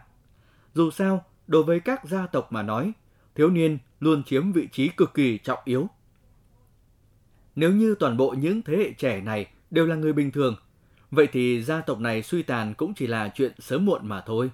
Dù 0.73 0.91
sao, 0.91 1.25
đối 1.47 1.63
với 1.63 1.79
các 1.79 2.05
gia 2.05 2.27
tộc 2.27 2.51
mà 2.51 2.63
nói, 2.63 2.91
thiếu 3.35 3.49
niên 3.49 3.77
luôn 3.99 4.23
chiếm 4.23 4.51
vị 4.51 4.67
trí 4.71 4.87
cực 4.87 5.13
kỳ 5.13 5.37
trọng 5.37 5.59
yếu. 5.65 5.87
Nếu 7.55 7.71
như 7.71 7.95
toàn 7.99 8.17
bộ 8.17 8.31
những 8.31 8.61
thế 8.61 8.77
hệ 8.77 8.91
trẻ 8.91 9.21
này 9.21 9.47
đều 9.71 9.85
là 9.85 9.95
người 9.95 10.13
bình 10.13 10.31
thường, 10.31 10.55
vậy 11.11 11.27
thì 11.31 11.63
gia 11.63 11.81
tộc 11.81 11.99
này 11.99 12.23
suy 12.23 12.43
tàn 12.43 12.73
cũng 12.73 12.93
chỉ 12.93 13.07
là 13.07 13.31
chuyện 13.35 13.51
sớm 13.59 13.85
muộn 13.85 14.07
mà 14.07 14.21
thôi. 14.21 14.51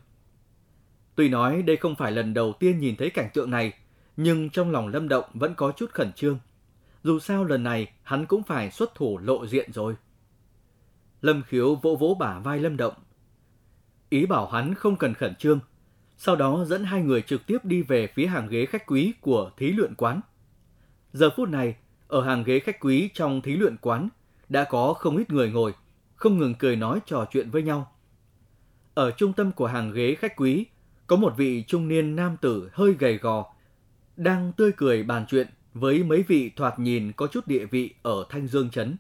Tuy 1.16 1.30
nói 1.30 1.62
đây 1.62 1.78
không 1.78 1.96
phải 1.96 2.12
lần 2.12 2.34
đầu 2.34 2.54
tiên 2.60 2.80
nhìn 2.80 2.96
thấy 2.96 3.10
cảnh 3.10 3.30
tượng 3.34 3.52
này, 3.52 3.74
nhưng 4.18 4.50
trong 4.50 4.72
lòng 4.72 4.88
Lâm 4.88 5.08
Động 5.08 5.26
vẫn 5.34 5.56
có 5.56 5.72
chút 5.72 5.92
khẩn 5.92 6.14
trương. 6.14 6.40
Dù 7.04 7.20
sao 7.20 7.44
lần 7.44 7.64
này 7.64 7.92
hắn 8.04 8.26
cũng 8.26 8.44
phải 8.44 8.72
xuất 8.72 8.96
thủ 8.96 9.18
lộ 9.18 9.48
diện 9.48 9.72
rồi. 9.74 9.96
Lâm 11.22 11.44
Khiếu 11.44 11.76
vỗ 11.76 11.96
vỗ 11.96 12.18
bả 12.20 12.40
vai 12.40 12.60
Lâm 12.60 12.78
Động. 12.78 12.94
Ý 14.10 14.26
bảo 14.26 14.48
hắn 14.48 14.74
không 14.74 14.96
cần 14.96 15.14
khẩn 15.14 15.36
trương, 15.36 15.60
sau 16.18 16.36
đó 16.36 16.66
dẫn 16.66 16.84
hai 16.84 17.02
người 17.02 17.22
trực 17.22 17.48
tiếp 17.48 17.58
đi 17.64 17.82
về 17.82 18.08
phía 18.08 18.28
hàng 18.28 18.48
ghế 18.48 18.66
khách 18.66 18.86
quý 18.86 19.14
của 19.22 19.52
thí 19.58 19.72
luyện 19.72 19.96
quán. 19.96 20.22
Giờ 21.14 21.30
phút 21.36 21.50
này, 21.50 21.76
ở 22.08 22.24
hàng 22.24 22.44
ghế 22.44 22.60
khách 22.60 22.80
quý 22.80 23.10
trong 23.14 23.42
thí 23.42 23.56
luyện 23.56 23.78
quán, 23.78 24.10
đã 24.50 24.64
có 24.64 24.94
không 24.94 25.18
ít 25.18 25.30
người 25.30 25.52
ngồi, 25.52 25.74
không 26.16 26.38
ngừng 26.38 26.56
cười 26.56 26.76
nói 26.76 27.00
trò 27.06 27.26
chuyện 27.32 27.50
với 27.50 27.64
nhau. 27.64 27.92
Ở 28.94 29.12
trung 29.12 29.34
tâm 29.34 29.52
của 29.52 29.68
hàng 29.68 29.92
ghế 29.92 30.16
khách 30.16 30.36
quý, 30.36 30.66
có 31.08 31.16
một 31.16 31.34
vị 31.38 31.64
trung 31.68 31.88
niên 31.88 32.16
nam 32.16 32.38
tử 32.42 32.70
hơi 32.74 32.94
gầy 33.00 33.18
gò, 33.18 33.46
đang 34.18 34.52
tươi 34.54 34.72
cười 34.78 35.04
bàn 35.04 35.26
chuyện 35.30 35.48
với 35.74 36.04
mấy 36.04 36.24
vị 36.28 36.52
thoạt 36.56 36.80
nhìn 36.80 37.12
có 37.12 37.28
chút 37.28 37.48
địa 37.48 37.66
vị 37.66 37.94
ở 38.02 38.26
Thanh 38.30 38.48
Dương 38.48 38.70
Trấn. 38.70 38.96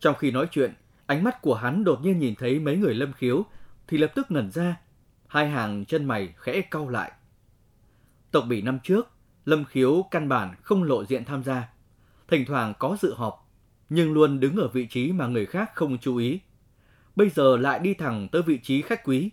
Trong 0.00 0.14
khi 0.18 0.30
nói 0.30 0.46
chuyện, 0.50 0.74
ánh 1.06 1.24
mắt 1.24 1.42
của 1.42 1.54
hắn 1.54 1.84
đột 1.84 2.00
nhiên 2.02 2.18
nhìn 2.18 2.34
thấy 2.34 2.60
mấy 2.60 2.76
người 2.76 2.94
lâm 2.94 3.12
khiếu 3.12 3.44
thì 3.88 3.98
lập 3.98 4.12
tức 4.14 4.30
ngẩn 4.30 4.50
ra, 4.50 4.80
hai 5.26 5.48
hàng 5.48 5.84
chân 5.84 6.04
mày 6.04 6.34
khẽ 6.36 6.60
cau 6.60 6.88
lại. 6.88 7.12
Tộc 8.30 8.44
bỉ 8.48 8.62
năm 8.62 8.78
trước, 8.82 9.10
lâm 9.44 9.64
khiếu 9.64 10.04
căn 10.10 10.28
bản 10.28 10.54
không 10.62 10.82
lộ 10.82 11.04
diện 11.04 11.24
tham 11.24 11.42
gia, 11.42 11.68
thỉnh 12.28 12.44
thoảng 12.46 12.74
có 12.78 12.96
dự 13.00 13.14
họp, 13.14 13.50
nhưng 13.88 14.12
luôn 14.12 14.40
đứng 14.40 14.56
ở 14.56 14.68
vị 14.68 14.86
trí 14.86 15.12
mà 15.12 15.26
người 15.26 15.46
khác 15.46 15.70
không 15.74 15.98
chú 15.98 16.16
ý. 16.16 16.40
Bây 17.16 17.30
giờ 17.30 17.56
lại 17.56 17.78
đi 17.78 17.94
thẳng 17.94 18.28
tới 18.32 18.42
vị 18.42 18.58
trí 18.62 18.82
khách 18.82 19.04
quý. 19.04 19.30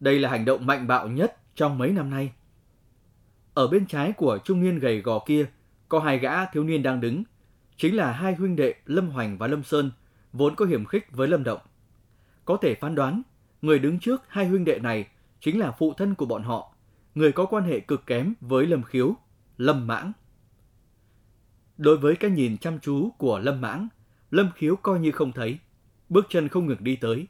Đây 0.00 0.18
là 0.18 0.30
hành 0.30 0.44
động 0.44 0.66
mạnh 0.66 0.86
bạo 0.86 1.08
nhất 1.08 1.36
trong 1.54 1.78
mấy 1.78 1.90
năm 1.90 2.10
nay. 2.10 2.32
Ở 3.54 3.66
bên 3.68 3.86
trái 3.86 4.12
của 4.12 4.38
trung 4.44 4.60
niên 4.60 4.78
gầy 4.78 5.00
gò 5.00 5.18
kia, 5.18 5.46
có 5.88 6.00
hai 6.00 6.18
gã 6.18 6.46
thiếu 6.46 6.64
niên 6.64 6.82
đang 6.82 7.00
đứng, 7.00 7.22
chính 7.76 7.96
là 7.96 8.12
hai 8.12 8.34
huynh 8.34 8.56
đệ 8.56 8.74
Lâm 8.86 9.08
Hoành 9.08 9.38
và 9.38 9.46
Lâm 9.46 9.64
Sơn, 9.64 9.90
vốn 10.32 10.54
có 10.54 10.64
hiểm 10.64 10.84
khích 10.84 11.06
với 11.12 11.28
Lâm 11.28 11.44
Động. 11.44 11.60
Có 12.44 12.56
thể 12.56 12.74
phán 12.74 12.94
đoán, 12.94 13.22
người 13.62 13.78
đứng 13.78 13.98
trước 13.98 14.22
hai 14.28 14.46
huynh 14.46 14.64
đệ 14.64 14.78
này 14.78 15.06
chính 15.40 15.58
là 15.58 15.70
phụ 15.70 15.94
thân 15.96 16.14
của 16.14 16.26
bọn 16.26 16.42
họ, 16.42 16.74
người 17.14 17.32
có 17.32 17.46
quan 17.46 17.64
hệ 17.64 17.80
cực 17.80 18.06
kém 18.06 18.34
với 18.40 18.66
Lâm 18.66 18.82
Khiếu, 18.82 19.14
Lâm 19.58 19.86
Mãng. 19.86 20.12
Đối 21.78 21.96
với 21.96 22.16
cái 22.16 22.30
nhìn 22.30 22.58
chăm 22.58 22.78
chú 22.78 23.10
của 23.18 23.38
Lâm 23.38 23.60
Mãng, 23.60 23.88
Lâm 24.30 24.50
Khiếu 24.54 24.76
coi 24.76 25.00
như 25.00 25.12
không 25.12 25.32
thấy, 25.32 25.58
bước 26.08 26.26
chân 26.28 26.48
không 26.48 26.66
ngừng 26.66 26.84
đi 26.84 26.96
tới. 26.96 27.26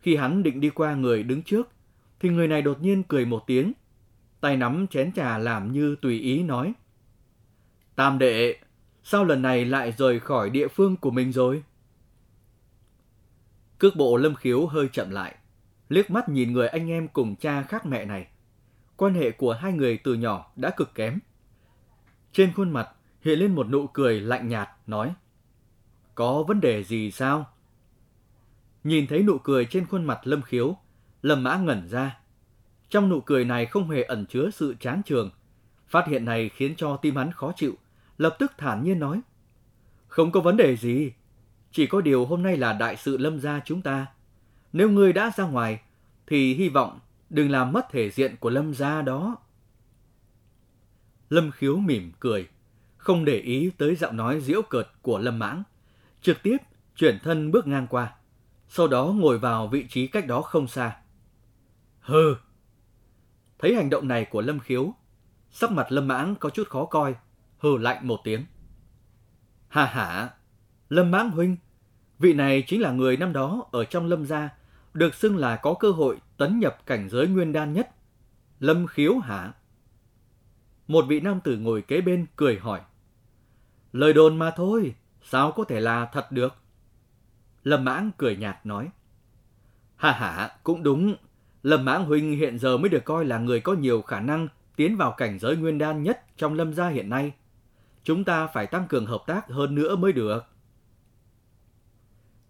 Khi 0.00 0.16
hắn 0.16 0.42
định 0.42 0.60
đi 0.60 0.70
qua 0.70 0.94
người 0.94 1.22
đứng 1.22 1.42
trước, 1.42 1.68
thì 2.20 2.28
người 2.28 2.48
này 2.48 2.62
đột 2.62 2.82
nhiên 2.82 3.02
cười 3.02 3.24
một 3.24 3.46
tiếng, 3.46 3.72
tay 4.40 4.56
nắm 4.56 4.86
chén 4.86 5.12
trà 5.12 5.38
làm 5.38 5.72
như 5.72 5.96
tùy 6.02 6.18
ý 6.20 6.42
nói. 6.42 6.72
Tam 7.94 8.18
đệ, 8.18 8.56
sao 9.02 9.24
lần 9.24 9.42
này 9.42 9.64
lại 9.64 9.92
rời 9.92 10.20
khỏi 10.20 10.50
địa 10.50 10.68
phương 10.68 10.96
của 10.96 11.10
mình 11.10 11.32
rồi? 11.32 11.62
Cước 13.78 13.96
bộ 13.96 14.16
lâm 14.16 14.34
khiếu 14.34 14.66
hơi 14.66 14.88
chậm 14.92 15.10
lại, 15.10 15.34
liếc 15.88 16.10
mắt 16.10 16.28
nhìn 16.28 16.52
người 16.52 16.68
anh 16.68 16.90
em 16.90 17.08
cùng 17.08 17.36
cha 17.36 17.62
khác 17.62 17.86
mẹ 17.86 18.04
này. 18.04 18.26
Quan 18.96 19.14
hệ 19.14 19.30
của 19.30 19.52
hai 19.52 19.72
người 19.72 19.98
từ 19.98 20.14
nhỏ 20.14 20.52
đã 20.56 20.70
cực 20.70 20.94
kém. 20.94 21.18
Trên 22.32 22.52
khuôn 22.52 22.70
mặt 22.70 22.88
hiện 23.20 23.38
lên 23.38 23.54
một 23.54 23.68
nụ 23.68 23.86
cười 23.86 24.20
lạnh 24.20 24.48
nhạt, 24.48 24.68
nói 24.86 25.14
Có 26.14 26.42
vấn 26.42 26.60
đề 26.60 26.84
gì 26.84 27.10
sao? 27.10 27.46
Nhìn 28.84 29.06
thấy 29.06 29.22
nụ 29.22 29.38
cười 29.38 29.64
trên 29.64 29.86
khuôn 29.86 30.04
mặt 30.04 30.20
lâm 30.24 30.42
khiếu, 30.42 30.76
lâm 31.22 31.42
mã 31.42 31.56
ngẩn 31.56 31.88
ra. 31.88 32.19
Trong 32.90 33.08
nụ 33.08 33.20
cười 33.20 33.44
này 33.44 33.66
không 33.66 33.90
hề 33.90 34.02
ẩn 34.02 34.26
chứa 34.26 34.50
sự 34.50 34.74
chán 34.80 35.02
trường. 35.06 35.30
Phát 35.88 36.06
hiện 36.06 36.24
này 36.24 36.48
khiến 36.48 36.74
cho 36.76 36.96
tim 36.96 37.16
hắn 37.16 37.32
khó 37.32 37.52
chịu, 37.56 37.74
lập 38.18 38.36
tức 38.38 38.52
thản 38.58 38.84
nhiên 38.84 38.98
nói. 38.98 39.20
Không 40.08 40.32
có 40.32 40.40
vấn 40.40 40.56
đề 40.56 40.76
gì, 40.76 41.12
chỉ 41.72 41.86
có 41.86 42.00
điều 42.00 42.26
hôm 42.26 42.42
nay 42.42 42.56
là 42.56 42.72
đại 42.72 42.96
sự 42.96 43.16
lâm 43.16 43.40
gia 43.40 43.60
chúng 43.64 43.82
ta. 43.82 44.06
Nếu 44.72 44.90
ngươi 44.90 45.12
đã 45.12 45.32
ra 45.36 45.44
ngoài, 45.44 45.80
thì 46.26 46.54
hy 46.54 46.68
vọng 46.68 46.98
đừng 47.30 47.50
làm 47.50 47.72
mất 47.72 47.86
thể 47.90 48.10
diện 48.10 48.36
của 48.40 48.50
lâm 48.50 48.74
gia 48.74 49.02
đó. 49.02 49.36
Lâm 51.28 51.50
khiếu 51.50 51.76
mỉm 51.76 52.12
cười, 52.20 52.48
không 52.96 53.24
để 53.24 53.38
ý 53.38 53.70
tới 53.78 53.96
giọng 53.96 54.16
nói 54.16 54.40
diễu 54.40 54.62
cợt 54.62 54.88
của 55.02 55.18
Lâm 55.18 55.38
Mãng, 55.38 55.62
trực 56.22 56.42
tiếp 56.42 56.56
chuyển 56.96 57.18
thân 57.22 57.50
bước 57.50 57.66
ngang 57.66 57.86
qua, 57.86 58.14
sau 58.68 58.88
đó 58.88 59.04
ngồi 59.04 59.38
vào 59.38 59.68
vị 59.68 59.86
trí 59.88 60.06
cách 60.06 60.26
đó 60.26 60.42
không 60.42 60.68
xa. 60.68 60.96
Hừ! 62.00 62.34
Thấy 63.60 63.74
hành 63.74 63.90
động 63.90 64.08
này 64.08 64.24
của 64.24 64.40
Lâm 64.40 64.60
Khiếu, 64.60 64.94
sắc 65.50 65.70
mặt 65.70 65.92
Lâm 65.92 66.08
Mãng 66.08 66.34
có 66.40 66.50
chút 66.50 66.68
khó 66.68 66.84
coi, 66.84 67.14
hừ 67.58 67.76
lạnh 67.76 68.06
một 68.06 68.20
tiếng. 68.24 68.44
Hà 69.68 69.84
hả, 69.84 70.30
Lâm 70.88 71.10
Mãng 71.10 71.30
huynh, 71.30 71.56
vị 72.18 72.34
này 72.34 72.64
chính 72.66 72.80
là 72.80 72.92
người 72.92 73.16
năm 73.16 73.32
đó 73.32 73.68
ở 73.72 73.84
trong 73.84 74.06
Lâm 74.06 74.26
gia, 74.26 74.50
được 74.94 75.14
xưng 75.14 75.36
là 75.36 75.56
có 75.56 75.74
cơ 75.74 75.90
hội 75.90 76.20
tấn 76.36 76.60
nhập 76.60 76.78
cảnh 76.86 77.08
giới 77.08 77.26
nguyên 77.26 77.52
đan 77.52 77.72
nhất. 77.72 77.90
Lâm 78.60 78.86
Khiếu 78.86 79.18
hả? 79.18 79.52
Một 80.88 81.04
vị 81.08 81.20
nam 81.20 81.40
tử 81.40 81.56
ngồi 81.56 81.82
kế 81.82 82.00
bên 82.00 82.26
cười 82.36 82.58
hỏi. 82.58 82.80
Lời 83.92 84.12
đồn 84.12 84.38
mà 84.38 84.50
thôi, 84.50 84.94
sao 85.22 85.52
có 85.52 85.64
thể 85.64 85.80
là 85.80 86.04
thật 86.12 86.32
được? 86.32 86.54
Lâm 87.64 87.84
Mãng 87.84 88.10
cười 88.16 88.36
nhạt 88.36 88.66
nói. 88.66 88.88
Hà 89.96 90.12
hả, 90.12 90.50
cũng 90.62 90.82
đúng. 90.82 91.16
Lâm 91.62 91.84
Mãng 91.84 92.04
Huynh 92.04 92.36
hiện 92.36 92.58
giờ 92.58 92.76
mới 92.76 92.88
được 92.88 93.04
coi 93.04 93.24
là 93.24 93.38
người 93.38 93.60
có 93.60 93.72
nhiều 93.72 94.02
khả 94.02 94.20
năng 94.20 94.48
tiến 94.76 94.96
vào 94.96 95.14
cảnh 95.16 95.38
giới 95.38 95.56
nguyên 95.56 95.78
đan 95.78 96.02
nhất 96.02 96.24
trong 96.36 96.54
lâm 96.54 96.74
gia 96.74 96.88
hiện 96.88 97.08
nay. 97.08 97.32
Chúng 98.04 98.24
ta 98.24 98.46
phải 98.46 98.66
tăng 98.66 98.88
cường 98.88 99.06
hợp 99.06 99.22
tác 99.26 99.48
hơn 99.48 99.74
nữa 99.74 99.96
mới 99.96 100.12
được. 100.12 100.44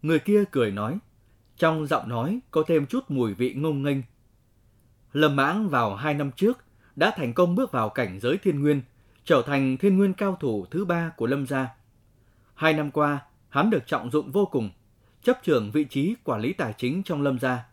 Người 0.02 0.18
kia 0.18 0.44
cười 0.50 0.70
nói, 0.70 0.98
trong 1.56 1.86
giọng 1.86 2.08
nói 2.08 2.40
có 2.50 2.62
thêm 2.66 2.86
chút 2.86 3.10
mùi 3.10 3.34
vị 3.34 3.54
ngông 3.54 3.82
nghênh. 3.82 3.98
Lâm 5.12 5.36
Mãng 5.36 5.68
vào 5.68 5.94
hai 5.94 6.14
năm 6.14 6.30
trước 6.36 6.58
đã 6.96 7.12
thành 7.16 7.32
công 7.32 7.54
bước 7.54 7.72
vào 7.72 7.88
cảnh 7.88 8.20
giới 8.20 8.38
thiên 8.38 8.60
nguyên, 8.60 8.82
trở 9.24 9.42
thành 9.46 9.76
thiên 9.76 9.96
nguyên 9.96 10.14
cao 10.14 10.36
thủ 10.40 10.66
thứ 10.70 10.84
ba 10.84 11.12
của 11.16 11.26
Lâm 11.26 11.46
gia. 11.46 11.68
Hai 12.54 12.72
năm 12.72 12.90
qua, 12.90 13.18
hắn 13.48 13.70
được 13.70 13.86
trọng 13.86 14.10
dụng 14.10 14.30
vô 14.30 14.46
cùng, 14.46 14.70
chấp 15.22 15.38
trưởng 15.42 15.70
vị 15.70 15.84
trí 15.84 16.14
quản 16.24 16.40
lý 16.40 16.52
tài 16.52 16.74
chính 16.78 17.02
trong 17.02 17.22
Lâm 17.22 17.38
gia. 17.38 17.69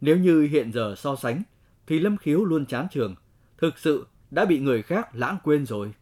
Nếu 0.00 0.16
như 0.16 0.42
hiện 0.42 0.72
giờ 0.72 0.94
so 0.98 1.16
sánh, 1.16 1.42
thì 1.86 1.98
Lâm 1.98 2.16
Khiếu 2.16 2.44
luôn 2.44 2.66
chán 2.66 2.86
trường, 2.90 3.14
thực 3.58 3.78
sự 3.78 4.06
đã 4.30 4.44
bị 4.44 4.58
người 4.60 4.82
khác 4.82 5.14
lãng 5.14 5.38
quên 5.42 5.66
rồi. 5.66 5.92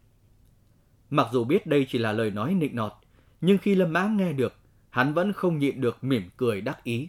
Mặc 1.09 1.27
dù 1.31 1.43
biết 1.43 1.67
đây 1.67 1.85
chỉ 1.89 1.97
là 1.97 2.11
lời 2.11 2.31
nói 2.31 2.53
nịnh 2.53 2.75
nọt, 2.75 2.93
nhưng 3.41 3.57
khi 3.57 3.75
Lâm 3.75 3.93
Mãng 3.93 4.17
nghe 4.17 4.33
được, 4.33 4.53
hắn 4.89 5.13
vẫn 5.13 5.33
không 5.33 5.59
nhịn 5.59 5.81
được 5.81 6.03
mỉm 6.03 6.29
cười 6.37 6.61
đắc 6.61 6.83
ý. 6.83 7.07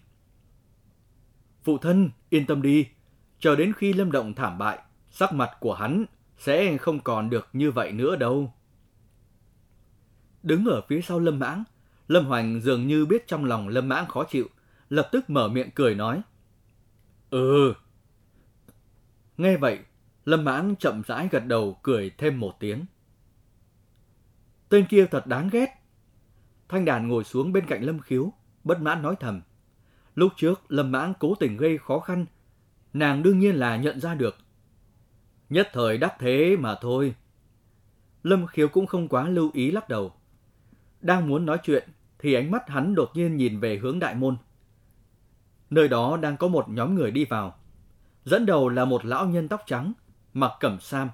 Phụ 1.65 1.79
thân, 1.79 2.11
yên 2.31 2.47
tâm 2.47 2.63
đi, 2.63 2.87
chờ 3.39 3.57
đến 3.57 3.73
khi 3.73 3.93
Lâm 3.93 4.13
Động 4.13 4.35
thảm 4.35 4.59
bại, 4.59 4.79
sắc 5.11 5.33
mặt 5.33 5.51
của 5.61 5.75
hắn 5.75 6.05
sẽ 6.39 6.77
không 6.77 7.01
còn 7.01 7.31
được 7.31 7.49
như 7.53 7.71
vậy 7.71 7.93
nữa 7.93 8.17
đâu. 8.17 8.53
Đứng 10.43 10.65
ở 10.65 10.81
phía 10.89 11.01
sau 11.01 11.19
Lâm 11.19 11.39
Mãng, 11.39 11.65
Lâm 12.09 12.27
Hoành 12.27 12.61
dường 12.61 12.87
như 12.87 13.07
biết 13.07 13.27
trong 13.27 13.45
lòng 13.45 13.69
Lâm 13.69 13.89
Mãng 13.89 14.07
khó 14.07 14.25
chịu, 14.25 14.47
lập 14.89 15.09
tức 15.13 15.31
mở 15.31 15.49
miệng 15.49 15.71
cười 15.75 15.95
nói. 15.95 16.23
Ừ. 17.31 17.75
Nghe 19.37 19.57
vậy, 19.57 19.79
Lâm 20.25 20.45
Mãng 20.45 20.77
chậm 20.77 21.03
rãi 21.07 21.29
gật 21.31 21.47
đầu 21.47 21.79
cười 21.83 22.11
thêm 22.19 22.41
một 22.41 22.53
tiếng. 22.61 22.85
Tên 24.69 24.87
kia 24.89 25.07
thật 25.11 25.27
đáng 25.27 25.49
ghét. 25.53 25.69
Thanh 26.69 26.85
đàn 26.85 27.09
ngồi 27.09 27.25
xuống 27.25 27.53
bên 27.53 27.67
cạnh 27.67 27.83
Lâm 27.83 27.99
Khiếu, 28.01 28.33
bất 28.65 28.81
mãn 28.81 29.03
nói 29.03 29.15
thầm. 29.21 29.41
Lúc 30.15 30.33
trước 30.37 30.73
Lâm 30.73 30.93
Mãng 30.93 31.13
cố 31.19 31.35
tình 31.35 31.57
gây 31.57 31.79
khó 31.79 32.01
khăn, 32.01 32.27
nàng 32.93 33.23
đương 33.23 33.39
nhiên 33.39 33.55
là 33.55 33.77
nhận 33.77 34.01
ra 34.01 34.15
được. 34.15 34.37
Nhất 35.49 35.69
thời 35.73 35.99
đắc 35.99 36.15
thế 36.19 36.57
mà 36.57 36.75
thôi. 36.81 37.15
Lâm 38.23 38.47
Khiếu 38.47 38.69
cũng 38.69 38.87
không 38.87 39.09
quá 39.09 39.29
lưu 39.29 39.51
ý 39.55 39.71
lắc 39.71 39.89
đầu. 39.89 40.13
Đang 41.01 41.29
muốn 41.29 41.47
nói 41.47 41.59
chuyện 41.63 41.89
thì 42.19 42.35
ánh 42.35 42.51
mắt 42.51 42.69
hắn 42.69 42.95
đột 42.95 43.11
nhiên 43.15 43.37
nhìn 43.37 43.61
về 43.61 43.79
hướng 43.79 43.99
đại 43.99 44.15
môn. 44.15 44.37
Nơi 45.71 45.89
đó 45.89 46.17
đang 46.17 46.37
có 46.37 46.49
một 46.49 46.69
nhóm 46.69 46.95
người 46.95 47.11
đi 47.11 47.25
vào. 47.25 47.57
Dẫn 48.25 48.47
đầu 48.47 48.69
là 48.69 48.85
một 48.85 49.05
lão 49.05 49.27
nhân 49.27 49.49
tóc 49.49 49.63
trắng, 49.67 49.93
mặc 50.35 50.53
cẩm 50.61 50.81
sam, 50.81 51.11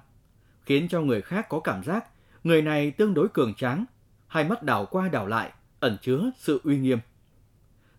khiến 0.61 0.87
cho 0.89 1.01
người 1.01 1.21
khác 1.21 1.49
có 1.49 1.59
cảm 1.59 1.83
giác 1.83 2.05
người 2.43 2.61
này 2.61 2.91
tương 2.91 3.13
đối 3.13 3.27
cường 3.29 3.53
tráng, 3.53 3.85
hai 4.27 4.43
mắt 4.43 4.63
đảo 4.63 4.85
qua 4.91 5.07
đảo 5.07 5.27
lại, 5.27 5.51
ẩn 5.79 5.97
chứa 6.01 6.21
sự 6.37 6.61
uy 6.63 6.77
nghiêm. 6.77 6.99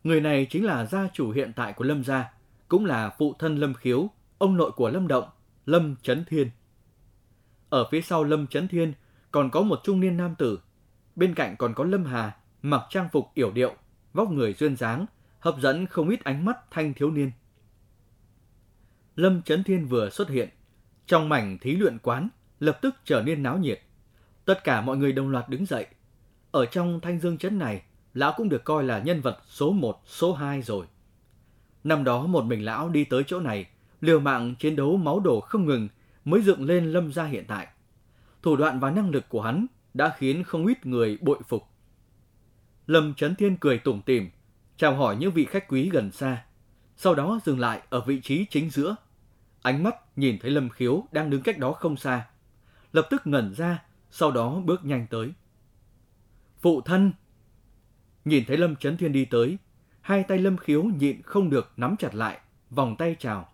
Người 0.05 0.21
này 0.21 0.47
chính 0.51 0.65
là 0.65 0.85
gia 0.87 1.09
chủ 1.13 1.31
hiện 1.31 1.53
tại 1.57 1.73
của 1.73 1.85
Lâm 1.85 2.05
gia, 2.05 2.33
cũng 2.69 2.85
là 2.85 3.11
phụ 3.19 3.35
thân 3.39 3.57
Lâm 3.57 3.75
Khiếu, 3.75 4.11
ông 4.39 4.57
nội 4.57 4.71
của 4.71 4.91
Lâm 4.91 5.09
Động, 5.09 5.29
Lâm 5.67 5.97
Chấn 6.03 6.25
Thiên. 6.25 6.51
Ở 7.69 7.89
phía 7.91 8.01
sau 8.01 8.25
Lâm 8.25 8.47
Chấn 8.47 8.69
Thiên 8.69 8.93
còn 9.31 9.51
có 9.51 9.63
một 9.63 9.81
trung 9.85 10.01
niên 10.01 10.17
nam 10.17 10.35
tử, 10.35 10.59
bên 11.17 11.35
cạnh 11.35 11.57
còn 11.57 11.75
có 11.75 11.85
Lâm 11.85 12.05
Hà, 12.05 12.37
mặc 12.63 12.83
trang 12.91 13.09
phục 13.13 13.31
yểu 13.35 13.51
điệu, 13.51 13.75
vóc 14.13 14.31
người 14.31 14.53
duyên 14.53 14.77
dáng, 14.77 15.07
hấp 15.39 15.61
dẫn 15.61 15.87
không 15.87 16.09
ít 16.09 16.25
ánh 16.25 16.45
mắt 16.45 16.59
thanh 16.71 16.95
thiếu 16.95 17.11
niên. 17.11 17.31
Lâm 19.17 19.43
Chấn 19.43 19.65
Thiên 19.65 19.87
vừa 19.87 20.11
xuất 20.11 20.29
hiện, 20.29 20.49
trong 21.07 21.29
mảnh 21.29 21.59
thí 21.61 21.77
luyện 21.77 21.99
quán 21.99 22.29
lập 22.61 22.79
tức 22.83 22.95
trở 23.05 23.23
nên 23.23 23.43
náo 23.43 23.59
nhiệt. 23.59 23.81
Tất 24.45 24.65
cả 24.65 24.81
mọi 24.81 24.97
người 24.97 25.13
đồng 25.13 25.29
loạt 25.29 25.49
đứng 25.49 25.67
dậy. 25.67 25.87
Ở 26.51 26.67
trong 26.67 27.01
thanh 27.01 27.19
dương 27.19 27.39
chấn 27.39 27.59
này, 27.59 27.83
lão 28.15 28.35
cũng 28.37 28.49
được 28.49 28.65
coi 28.65 28.85
là 28.85 28.99
nhân 28.99 29.21
vật 29.21 29.39
số 29.47 29.73
1, 29.73 30.03
số 30.07 30.33
2 30.33 30.63
rồi. 30.63 30.87
Năm 31.85 32.05
đó 32.05 32.27
một 32.27 32.45
mình 32.45 32.65
lão 32.65 32.89
đi 32.89 33.05
tới 33.05 33.25
chỗ 33.27 33.41
này, 33.41 33.67
liều 34.01 34.21
mạng 34.21 34.55
chiến 34.59 34.77
đấu 34.77 34.97
máu 34.97 35.21
đổ 35.21 35.41
không 35.41 35.67
ngừng 35.67 35.89
mới 36.25 36.43
dựng 36.43 36.65
lên 36.65 36.93
lâm 36.93 37.13
gia 37.13 37.25
hiện 37.25 37.45
tại. 37.49 37.67
Thủ 38.43 38.57
đoạn 38.57 38.81
và 38.81 38.91
năng 38.91 39.11
lực 39.11 39.29
của 39.29 39.43
hắn 39.43 39.67
đã 39.95 40.15
khiến 40.19 40.45
không 40.45 40.67
ít 40.67 40.87
người 40.87 41.19
bội 41.21 41.39
phục. 41.49 41.65
Lâm 42.87 43.15
Chấn 43.15 43.35
Thiên 43.35 43.57
cười 43.57 43.79
tủm 43.79 44.01
tỉm, 44.01 44.31
chào 44.79 44.97
hỏi 44.97 45.17
những 45.17 45.33
vị 45.33 45.45
khách 45.45 45.69
quý 45.69 45.91
gần 45.93 46.13
xa, 46.13 46.45
sau 46.97 47.15
đó 47.15 47.39
dừng 47.45 47.59
lại 47.59 47.83
ở 47.91 48.01
vị 48.01 48.21
trí 48.21 48.47
chính 48.51 48.71
giữa. 48.71 48.97
Ánh 49.63 49.83
mắt 49.83 49.95
nhìn 50.17 50.39
thấy 50.39 50.51
Lâm 50.51 50.69
Khiếu 50.69 51.05
đang 51.13 51.31
đứng 51.31 51.43
cách 51.43 51.59
đó 51.59 51.73
không 51.73 51.97
xa. 51.97 52.27
lập 52.93 53.07
tức 53.11 53.27
ngẩn 53.27 53.55
ra, 53.55 53.85
sau 54.11 54.31
đó 54.31 54.61
bước 54.65 54.85
nhanh 54.85 55.07
tới. 55.11 55.33
Phụ 56.61 56.81
thân! 56.81 57.13
Nhìn 58.25 58.45
thấy 58.47 58.57
Lâm 58.57 58.77
Trấn 58.77 58.97
Thiên 58.97 59.13
đi 59.13 59.25
tới, 59.25 59.59
hai 60.01 60.23
tay 60.23 60.39
Lâm 60.39 60.57
Khiếu 60.57 60.83
nhịn 60.83 61.23
không 61.23 61.51
được 61.51 61.73
nắm 61.77 61.97
chặt 61.99 62.15
lại, 62.15 62.41
vòng 62.71 62.97
tay 62.97 63.17
chào. 63.19 63.49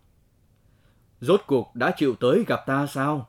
Rốt 1.20 1.42
cuộc 1.46 1.74
đã 1.74 1.94
chịu 1.96 2.14
tới 2.20 2.44
gặp 2.46 2.60
ta 2.66 2.86
sao? 2.86 3.28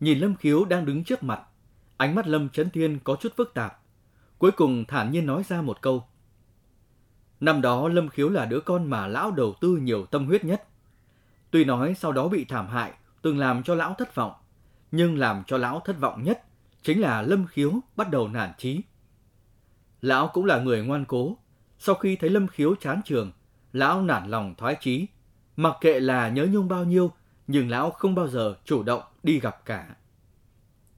Nhìn 0.00 0.18
Lâm 0.18 0.36
Khiếu 0.36 0.64
đang 0.64 0.84
đứng 0.84 1.04
trước 1.04 1.22
mặt, 1.22 1.42
ánh 1.96 2.14
mắt 2.14 2.26
Lâm 2.26 2.48
Trấn 2.48 2.70
Thiên 2.70 2.98
có 3.04 3.16
chút 3.20 3.32
phức 3.36 3.54
tạp. 3.54 3.82
Cuối 4.38 4.50
cùng 4.50 4.84
thản 4.84 5.10
nhiên 5.10 5.26
nói 5.26 5.42
ra 5.48 5.62
một 5.62 5.82
câu. 5.82 6.09
Năm 7.40 7.60
đó 7.60 7.88
Lâm 7.88 8.08
Khiếu 8.08 8.28
là 8.28 8.44
đứa 8.44 8.60
con 8.60 8.90
mà 8.90 9.06
lão 9.06 9.30
đầu 9.30 9.54
tư 9.60 9.76
nhiều 9.76 10.06
tâm 10.06 10.26
huyết 10.26 10.44
nhất. 10.44 10.64
Tuy 11.50 11.64
nói 11.64 11.94
sau 11.98 12.12
đó 12.12 12.28
bị 12.28 12.44
thảm 12.44 12.68
hại, 12.68 12.92
từng 13.22 13.38
làm 13.38 13.62
cho 13.62 13.74
lão 13.74 13.94
thất 13.94 14.14
vọng, 14.14 14.32
nhưng 14.90 15.18
làm 15.18 15.44
cho 15.46 15.56
lão 15.58 15.80
thất 15.80 16.00
vọng 16.00 16.22
nhất 16.22 16.42
chính 16.82 17.00
là 17.00 17.22
Lâm 17.22 17.46
Khiếu 17.46 17.72
bắt 17.96 18.10
đầu 18.10 18.28
nản 18.28 18.52
chí. 18.58 18.80
Lão 20.00 20.28
cũng 20.28 20.44
là 20.44 20.60
người 20.60 20.84
ngoan 20.84 21.04
cố, 21.04 21.36
sau 21.78 21.94
khi 21.94 22.16
thấy 22.16 22.30
Lâm 22.30 22.48
Khiếu 22.48 22.74
chán 22.74 23.00
trường, 23.04 23.32
lão 23.72 24.02
nản 24.02 24.30
lòng 24.30 24.54
thoái 24.58 24.76
chí, 24.80 25.06
mặc 25.56 25.76
kệ 25.80 26.00
là 26.00 26.28
nhớ 26.28 26.46
nhung 26.50 26.68
bao 26.68 26.84
nhiêu, 26.84 27.12
nhưng 27.46 27.70
lão 27.70 27.90
không 27.90 28.14
bao 28.14 28.28
giờ 28.28 28.54
chủ 28.64 28.82
động 28.82 29.02
đi 29.22 29.40
gặp 29.40 29.64
cả. 29.64 29.96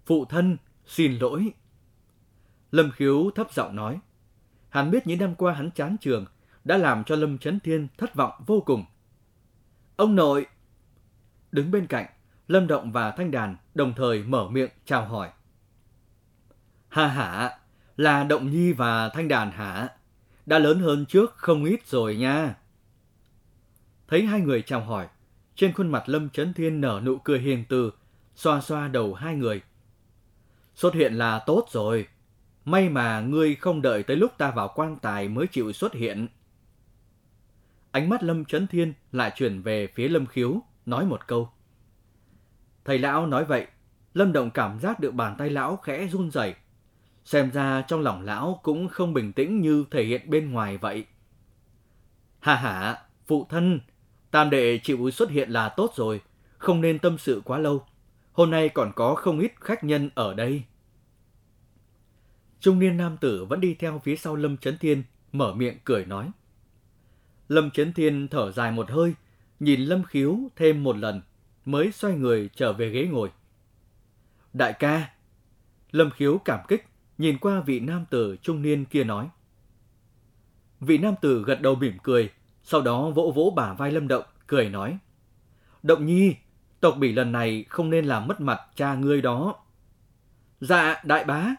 Phụ 0.07 0.25
thân, 0.25 0.57
xin 0.87 1.19
lỗi. 1.19 1.53
Lâm 2.71 2.91
Khiếu 2.91 3.31
thấp 3.35 3.53
giọng 3.53 3.77
nói. 3.77 3.99
Hắn 4.73 4.91
biết 4.91 5.07
những 5.07 5.19
năm 5.19 5.35
qua 5.35 5.53
hắn 5.53 5.71
chán 5.71 5.97
trường 6.01 6.27
đã 6.65 6.77
làm 6.77 7.05
cho 7.05 7.17
Lâm 7.17 7.39
Trấn 7.39 7.61
Thiên 7.61 7.89
thất 7.99 8.15
vọng 8.15 8.33
vô 8.47 8.61
cùng. 8.67 8.85
Ông 9.97 10.17
nội! 10.17 10.47
Đứng 11.51 11.71
bên 11.71 11.87
cạnh, 11.87 12.07
Lâm 12.49 12.67
Động 12.67 12.93
và 12.93 13.11
Thanh 13.11 13.31
Đàn 13.31 13.57
đồng 13.75 13.95
thời 13.97 14.23
mở 14.23 14.49
miệng 14.49 14.71
chào 14.85 15.05
hỏi. 15.05 15.31
Ha 16.89 17.07
hả, 17.07 17.59
là 17.97 18.25
Động 18.25 18.51
Nhi 18.51 18.73
và 18.73 19.09
Thanh 19.09 19.29
Đàn 19.29 19.51
hả? 19.51 19.89
Đã 20.47 20.59
lớn 20.59 20.81
hơn 20.81 21.07
trước 21.07 21.35
không 21.37 21.65
ít 21.65 21.87
rồi 21.87 22.17
nha. 22.17 22.55
Thấy 24.09 24.23
hai 24.23 24.41
người 24.41 24.63
chào 24.63 24.81
hỏi, 24.81 25.09
trên 25.55 25.73
khuôn 25.73 25.89
mặt 25.89 26.03
Lâm 26.07 26.31
Trấn 26.31 26.55
Thiên 26.55 26.81
nở 26.81 27.01
nụ 27.05 27.19
cười 27.19 27.39
hiền 27.39 27.65
từ, 27.69 27.91
xoa 28.35 28.61
xoa 28.61 28.89
đầu 28.89 29.15
hai 29.15 29.35
người. 29.35 29.63
Xuất 30.75 30.95
hiện 30.95 31.15
là 31.15 31.39
tốt 31.47 31.67
rồi. 31.71 32.09
May 32.65 32.89
mà 32.89 33.21
ngươi 33.21 33.55
không 33.55 33.83
đợi 33.83 34.03
tới 34.03 34.17
lúc 34.17 34.39
ta 34.39 34.51
vào 34.51 34.73
quan 34.75 34.97
tài 34.97 35.29
mới 35.29 35.47
chịu 35.47 35.73
xuất 35.73 35.95
hiện. 35.95 36.29
Ánh 37.91 38.09
mắt 38.09 38.23
Lâm 38.23 38.45
Trấn 38.45 38.67
Thiên 38.67 38.93
lại 39.13 39.33
chuyển 39.37 39.63
về 39.63 39.87
phía 39.87 40.09
Lâm 40.09 40.27
Khiếu, 40.27 40.61
nói 40.87 41.07
một 41.07 41.27
câu. 41.27 41.49
Thầy 42.85 42.99
lão 42.99 43.27
nói 43.27 43.45
vậy, 43.45 43.67
Lâm 44.15 44.33
Động 44.33 44.51
cảm 44.51 44.81
giác 44.81 45.01
được 45.01 45.15
bàn 45.15 45.35
tay 45.39 45.51
lão 45.51 45.77
khẽ 45.77 46.07
run 46.07 46.31
rẩy. 46.31 46.55
Xem 47.25 47.51
ra 47.51 47.83
trong 47.83 48.01
lòng 48.01 48.23
lão 48.23 48.61
cũng 48.63 48.89
không 48.89 49.15
bình 49.15 49.33
tĩnh 49.33 49.61
như 49.61 49.85
thể 49.91 50.05
hiện 50.05 50.31
bên 50.31 50.53
ngoài 50.53 50.79
vậy. 50.79 51.07
Hà 52.41 52.55
hà, 52.55 53.03
phụ 53.27 53.47
thân, 53.49 53.81
tam 54.31 54.51
đệ 54.51 54.79
chịu 54.79 55.11
xuất 55.11 55.31
hiện 55.31 55.51
là 55.51 55.69
tốt 55.69 55.93
rồi, 55.97 56.21
không 56.59 56.81
nên 56.81 56.99
tâm 56.99 57.19
sự 57.19 57.43
quá 57.45 57.59
lâu. 57.59 57.87
Hôm 58.33 58.51
nay 58.51 58.69
còn 58.69 58.93
có 58.97 59.15
không 59.15 59.41
ít 59.41 59.53
khách 59.61 59.85
nhân 59.85 60.11
ở 60.15 60.35
đây. 60.35 60.63
Trung 62.63 62.79
niên 62.79 62.97
nam 62.97 63.17
tử 63.17 63.45
vẫn 63.45 63.61
đi 63.61 63.75
theo 63.75 63.99
phía 63.99 64.17
sau 64.17 64.37
Lâm 64.37 64.57
Trấn 64.57 64.79
Thiên, 64.79 65.03
mở 65.33 65.55
miệng 65.55 65.79
cười 65.85 66.05
nói. 66.05 66.31
Lâm 67.49 67.71
Trấn 67.71 67.93
Thiên 67.93 68.29
thở 68.29 68.53
dài 68.53 68.73
một 68.73 68.91
hơi, 68.91 69.15
nhìn 69.61 69.81
Lâm 69.81 70.05
Khiếu 70.05 70.39
thêm 70.57 70.83
một 70.83 70.97
lần, 70.97 71.21
mới 71.65 71.93
xoay 71.93 72.15
người 72.15 72.51
trở 72.55 72.73
về 72.73 72.91
ghế 72.91 73.07
ngồi. 73.07 73.31
Đại 74.53 74.73
ca! 74.73 75.11
Lâm 75.91 76.11
Khiếu 76.11 76.39
cảm 76.39 76.61
kích, 76.69 76.87
nhìn 77.19 77.39
qua 77.39 77.61
vị 77.61 77.81
nam 77.81 78.05
tử 78.11 78.37
trung 78.43 78.63
niên 78.63 78.85
kia 78.85 79.05
nói. 79.05 79.29
Vị 80.81 80.99
nam 80.99 81.15
tử 81.23 81.45
gật 81.47 81.61
đầu 81.61 81.75
mỉm 81.75 81.97
cười, 82.03 82.31
sau 82.63 82.81
đó 82.81 83.11
vỗ 83.11 83.33
vỗ 83.37 83.53
bả 83.57 83.73
vai 83.73 83.93
Lâm 83.93 84.09
Động, 84.09 84.25
cười 84.47 84.69
nói. 84.69 84.99
Động 85.83 86.07
nhi, 86.07 86.35
tộc 86.81 86.95
bỉ 86.99 87.13
lần 87.13 87.33
này 87.33 87.65
không 87.69 87.91
nên 87.91 88.05
làm 88.05 88.27
mất 88.27 88.41
mặt 88.41 88.61
cha 88.75 88.95
ngươi 88.95 89.23
đó. 89.23 89.57
Dạ, 90.61 91.03
đại 91.05 91.25
bá. 91.25 91.55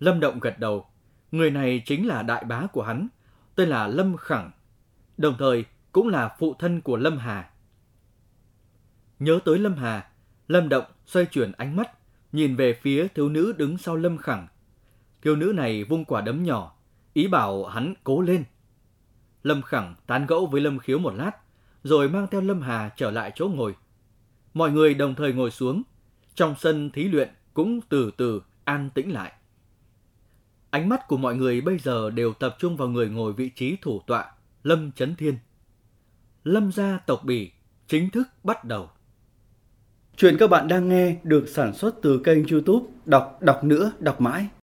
Lâm 0.00 0.20
Động 0.20 0.40
gật 0.40 0.58
đầu, 0.58 0.86
người 1.32 1.50
này 1.50 1.82
chính 1.86 2.06
là 2.06 2.22
đại 2.22 2.44
bá 2.44 2.66
của 2.66 2.82
hắn, 2.82 3.08
tên 3.54 3.68
là 3.68 3.86
Lâm 3.86 4.16
Khẳng, 4.16 4.50
đồng 5.16 5.34
thời 5.38 5.64
cũng 5.92 6.08
là 6.08 6.36
phụ 6.38 6.54
thân 6.58 6.80
của 6.80 6.96
Lâm 6.96 7.18
Hà. 7.18 7.50
Nhớ 9.18 9.38
tới 9.44 9.58
Lâm 9.58 9.74
Hà, 9.74 10.10
Lâm 10.48 10.68
Động 10.68 10.84
xoay 11.06 11.26
chuyển 11.26 11.52
ánh 11.52 11.76
mắt, 11.76 11.90
nhìn 12.32 12.56
về 12.56 12.72
phía 12.72 13.08
thiếu 13.14 13.28
nữ 13.28 13.52
đứng 13.52 13.78
sau 13.78 13.96
Lâm 13.96 14.18
Khẳng. 14.18 14.48
Thiếu 15.22 15.36
nữ 15.36 15.52
này 15.56 15.84
vung 15.84 16.04
quả 16.04 16.20
đấm 16.20 16.42
nhỏ, 16.42 16.76
ý 17.12 17.28
bảo 17.28 17.64
hắn 17.64 17.94
cố 18.04 18.20
lên. 18.20 18.44
Lâm 19.42 19.62
Khẳng 19.62 19.94
tán 20.06 20.26
gẫu 20.26 20.46
với 20.46 20.60
Lâm 20.60 20.78
Khiếu 20.78 20.98
một 20.98 21.14
lát, 21.14 21.32
rồi 21.82 22.08
mang 22.08 22.26
theo 22.30 22.40
Lâm 22.40 22.60
Hà 22.60 22.90
trở 22.96 23.10
lại 23.10 23.32
chỗ 23.34 23.48
ngồi. 23.48 23.74
Mọi 24.54 24.70
người 24.70 24.94
đồng 24.94 25.14
thời 25.14 25.32
ngồi 25.32 25.50
xuống, 25.50 25.82
trong 26.34 26.54
sân 26.58 26.90
thí 26.90 27.04
luyện 27.04 27.28
cũng 27.54 27.80
từ 27.88 28.10
từ 28.16 28.42
an 28.64 28.90
tĩnh 28.94 29.12
lại. 29.12 29.32
Ánh 30.70 30.88
mắt 30.88 31.08
của 31.08 31.16
mọi 31.16 31.36
người 31.36 31.60
bây 31.60 31.78
giờ 31.78 32.10
đều 32.10 32.32
tập 32.32 32.56
trung 32.58 32.76
vào 32.76 32.88
người 32.88 33.08
ngồi 33.08 33.32
vị 33.32 33.48
trí 33.48 33.76
thủ 33.82 34.00
tọa, 34.06 34.32
Lâm 34.62 34.92
Chấn 34.92 35.16
Thiên. 35.16 35.34
Lâm 36.44 36.72
gia 36.72 36.98
tộc 37.06 37.24
Bỉ 37.24 37.50
chính 37.88 38.10
thức 38.10 38.28
bắt 38.44 38.64
đầu. 38.64 38.90
Chuyện 40.16 40.36
các 40.38 40.50
bạn 40.50 40.68
đang 40.68 40.88
nghe 40.88 41.16
được 41.22 41.48
sản 41.48 41.74
xuất 41.74 41.94
từ 42.02 42.20
kênh 42.24 42.46
youtube 42.46 42.86
Đọc 43.06 43.38
Đọc 43.40 43.64
Nữa 43.64 43.92
Đọc 43.98 44.20
Mãi 44.20 44.48